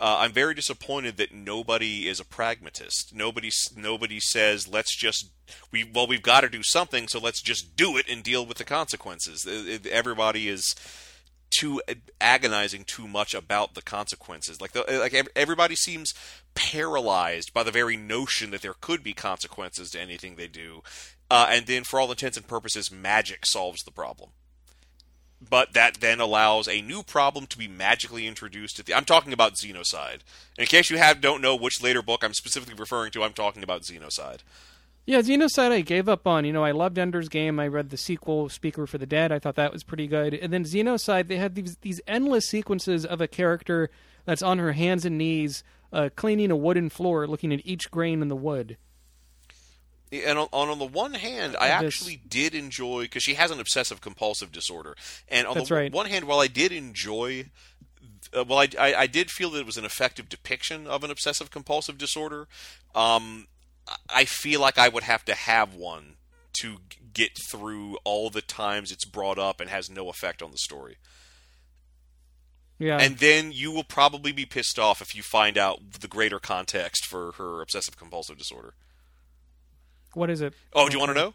[0.00, 3.14] uh, I'm very disappointed that nobody is a pragmatist.
[3.14, 5.30] Nobody nobody says let's just
[5.72, 8.58] we well we've got to do something, so let's just do it and deal with
[8.58, 9.44] the consequences.
[9.46, 10.74] It- it- everybody is
[11.50, 11.80] too
[12.20, 14.60] agonizing too much about the consequences.
[14.60, 16.12] Like the, like everybody seems
[16.54, 20.82] paralyzed by the very notion that there could be consequences to anything they do.
[21.30, 24.30] Uh, and then, for all intents and purposes, magic solves the problem.
[25.40, 28.80] But that then allows a new problem to be magically introduced.
[28.80, 30.20] At the, I'm talking about Xenocide.
[30.58, 33.62] In case you have don't know which later book I'm specifically referring to, I'm talking
[33.62, 34.40] about Xenocide.
[35.06, 36.44] Yeah, Xenocide I gave up on.
[36.44, 37.58] You know, I loved Ender's Game.
[37.60, 39.32] I read the sequel, Speaker for the Dead.
[39.32, 40.34] I thought that was pretty good.
[40.34, 43.90] And then Xenocide, they had these these endless sequences of a character
[44.24, 45.62] that's on her hands and knees,
[45.92, 48.76] uh, cleaning a wooden floor, looking at each grain in the wood.
[50.10, 54.00] And on, on the one hand, I actually did enjoy because she has an obsessive
[54.00, 54.96] compulsive disorder.
[55.28, 55.92] And on That's the right.
[55.92, 57.46] one hand, while I did enjoy,
[58.36, 61.10] uh, well, I, I I did feel that it was an effective depiction of an
[61.10, 62.48] obsessive compulsive disorder.
[62.94, 63.48] Um,
[63.86, 66.16] I- I feel like I would have to have one
[66.60, 66.78] to
[67.12, 70.96] get through all the times it's brought up and has no effect on the story.
[72.78, 72.98] Yeah.
[72.98, 77.04] And then you will probably be pissed off if you find out the greater context
[77.06, 78.74] for her obsessive compulsive disorder.
[80.18, 80.52] What is it?
[80.74, 81.34] Oh, do you want to know?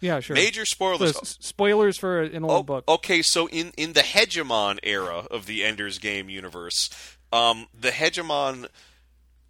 [0.00, 0.34] Yeah, sure.
[0.34, 1.12] Major spoilers.
[1.14, 2.84] So, spoilers for an old Oh, book.
[2.88, 6.90] okay, so in, in the Hegemon era of the Ender's Game universe,
[7.32, 8.66] um, the Hegemon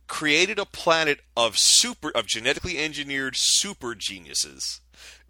[0.08, 4.81] created a planet of super of genetically engineered super geniuses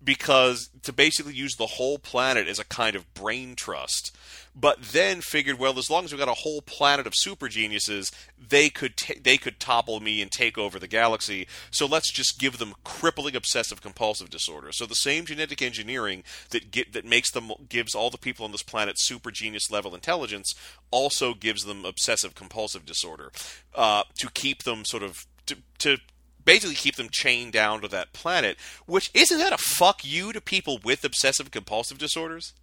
[0.02, 4.16] because to basically use the whole planet as a kind of brain trust.
[4.54, 8.10] But then figured well as long as we've got a whole planet of super geniuses
[8.48, 11.46] they could ta they could topple me and take over the galaxy.
[11.70, 14.72] So let's just give them crippling obsessive compulsive disorder.
[14.72, 18.52] So the same genetic engineering that get that makes them gives all the people on
[18.52, 20.54] this planet super genius level intelligence
[20.90, 23.32] also gives them obsessive compulsive disorder
[23.74, 25.98] uh, to keep them sort of to, to
[26.44, 30.40] basically keep them chained down to that planet which isn't that a fuck you to
[30.40, 32.54] people with obsessive compulsive disorders?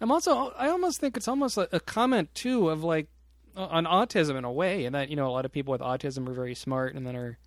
[0.00, 3.08] I'm also I almost think it's almost a, a comment too of like
[3.56, 6.28] on autism in a way, and that you know a lot of people with autism
[6.28, 7.38] are very smart and then are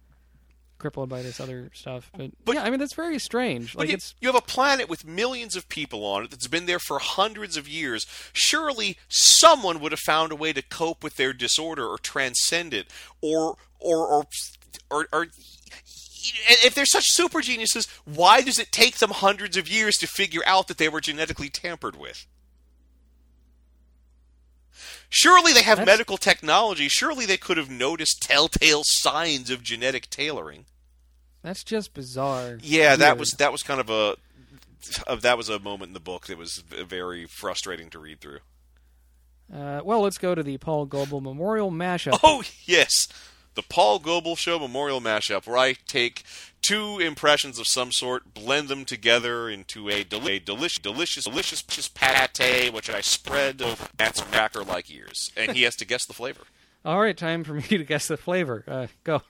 [0.83, 2.11] crippled by this other stuff.
[2.15, 3.73] But, But- yeah, I mean that's very strange.
[3.73, 6.65] Like you, it's you have a planet with millions of people on it that's been
[6.65, 8.05] there for hundreds of years.
[8.33, 12.87] Surely someone would have found a way to cope with their disorder or transcend it,
[13.21, 14.25] or or or
[14.91, 15.07] or.
[15.13, 15.27] or
[16.65, 20.41] if they're such super geniuses, why does it take them hundreds of years to figure
[20.45, 22.27] out that they were genetically tampered with?
[25.09, 26.87] Surely they have That's- medical technology.
[26.89, 30.65] Surely they could have noticed telltale signs of genetic tailoring.
[31.43, 32.57] That's just bizarre.
[32.61, 34.15] Yeah, that was that was kind of a
[35.07, 38.39] uh, that was a moment in the book that was very frustrating to read through.
[39.53, 42.19] Uh, well, let's go to the Paul Goebel Memorial mashup.
[42.23, 43.07] Oh yes,
[43.55, 46.23] the Paul Goebel Show Memorial Mashup, where I take
[46.61, 51.61] two impressions of some sort, blend them together into a, del- a delicious, delicious, delicious
[51.61, 56.13] delicious pate, which I spread over Matt's cracker-like ears, and he has to guess the
[56.13, 56.43] flavor.
[56.85, 58.63] All right, time for me to guess the flavor.
[58.67, 59.21] Uh, go.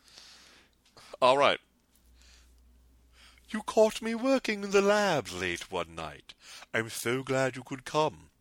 [1.21, 1.59] All right.
[3.53, 6.33] You caught me working in the lab late one night.
[6.73, 8.31] I'm so glad you could come.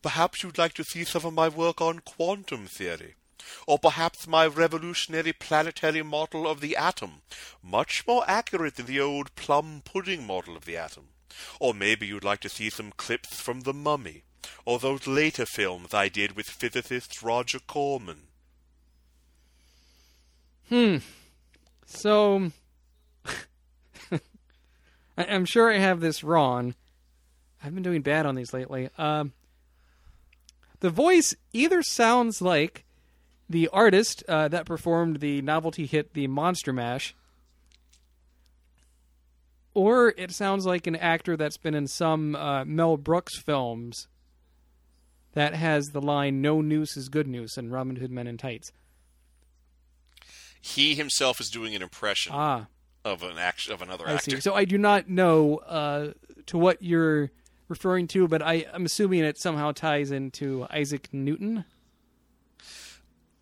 [0.00, 3.16] Perhaps you'd like to see some of my work on quantum theory.
[3.66, 7.22] Or perhaps my revolutionary planetary model of the atom,
[7.62, 11.08] much more accurate than the old plum pudding model of the atom.
[11.58, 14.22] Or maybe you'd like to see some clips from The Mummy,
[14.64, 18.28] or those later films I did with physicist Roger Corman.
[20.68, 20.98] Hmm.
[21.86, 22.52] So,
[25.16, 26.74] I'm sure I have this wrong.
[27.62, 28.88] I've been doing bad on these lately.
[28.96, 29.32] Um,
[30.80, 32.84] the voice either sounds like
[33.48, 37.14] the artist uh, that performed the novelty hit "The Monster Mash,"
[39.74, 44.08] or it sounds like an actor that's been in some uh, Mel Brooks films
[45.32, 48.72] that has the line "No news is good news" and Robin Hood Men in Tights.
[50.62, 52.66] He himself is doing an impression Ah,
[53.04, 54.32] of an act- of another I actor.
[54.32, 54.40] see.
[54.40, 56.12] So I do not know uh,
[56.46, 57.30] to what you're
[57.68, 61.64] referring to, but I, I'm assuming it somehow ties into Isaac Newton.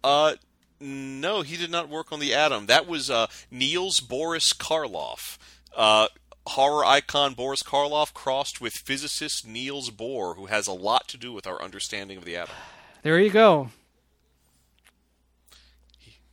[0.05, 0.35] Uh,
[0.81, 2.67] no, he did not work on the Atom.
[2.67, 5.39] That was uh, Niels Boris Karloff.
[5.77, 6.09] Uh,
[6.47, 11.33] horror icon Boris Karloff crossed with physicist Niels Bohr, who has a lot to do
[11.33, 12.55] with our understanding of the atom.
[13.03, 13.71] There you go.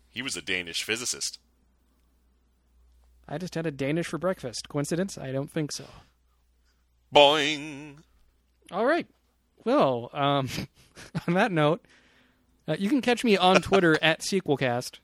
[0.10, 1.40] He was a Danish physicist.
[3.28, 4.70] I just had a Danish for breakfast.
[4.70, 5.18] Coincidence?
[5.18, 5.86] I don't think so.
[7.14, 7.98] Boing.
[8.72, 9.08] All right.
[9.64, 10.50] Well, um,
[11.28, 11.86] on that note,
[12.68, 15.00] uh, you can catch me on Twitter at SequelCast.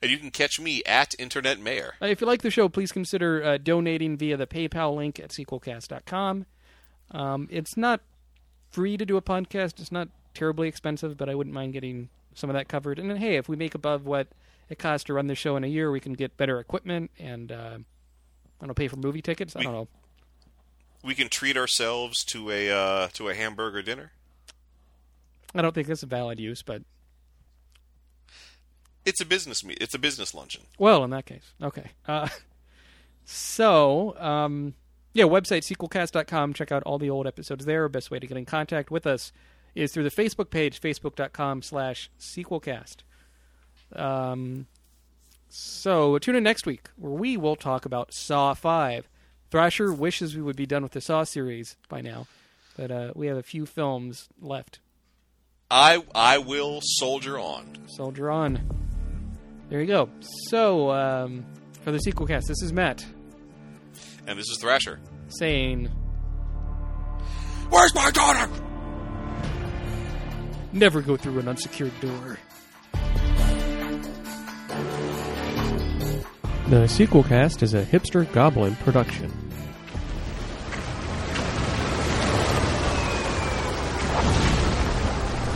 [0.00, 1.94] And you can catch me at Internet Mayor.
[2.00, 5.30] Uh, if you like the show, please consider uh, donating via the PayPal link at
[5.30, 6.46] sequelcast.com.
[7.10, 8.00] Um, it's not
[8.70, 9.80] free to do a podcast.
[9.80, 12.98] It's not terribly expensive, but I wouldn't mind getting some of that covered.
[12.98, 14.28] And then, hey, if we make above what
[14.68, 17.52] it costs to run the show in a year, we can get better equipment and
[17.52, 19.54] uh, I don't know, pay for movie tickets.
[19.56, 19.88] I don't know.
[21.04, 24.12] We can treat ourselves to a uh, to a hamburger dinner.
[25.54, 26.82] I don't think that's a valid use, but
[29.04, 30.64] It's a business me- It's a business luncheon.
[30.78, 31.90] well, in that case, okay.
[32.08, 32.28] Uh,
[33.24, 34.74] so, um,
[35.14, 36.54] yeah, website sequelcast.com.
[36.54, 37.88] Check out all the old episodes there.
[37.88, 39.32] Best way to get in contact with us
[39.74, 42.96] is through the Facebook page, facebook.com slash sequelcast.
[43.94, 44.66] Um,
[45.48, 49.08] so tune in next week where we will talk about Saw 5.
[49.50, 52.26] Thrasher wishes we would be done with the Saw series by now,
[52.76, 54.80] but uh, we have a few films left.
[55.70, 57.76] I I will soldier on.
[57.86, 58.60] Soldier on.
[59.68, 60.08] There you go.
[60.48, 61.44] So, um,
[61.82, 63.04] for the sequel cast, this is Matt
[64.26, 65.00] And this is Thrasher.
[65.28, 65.86] saying,
[67.70, 68.48] Where's my daughter?
[70.72, 72.38] Never go through an unsecured door.
[76.68, 79.32] The sequel cast is a hipster goblin production.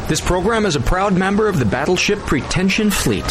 [0.07, 3.25] This program is a proud member of the Battleship Pretension Fleet.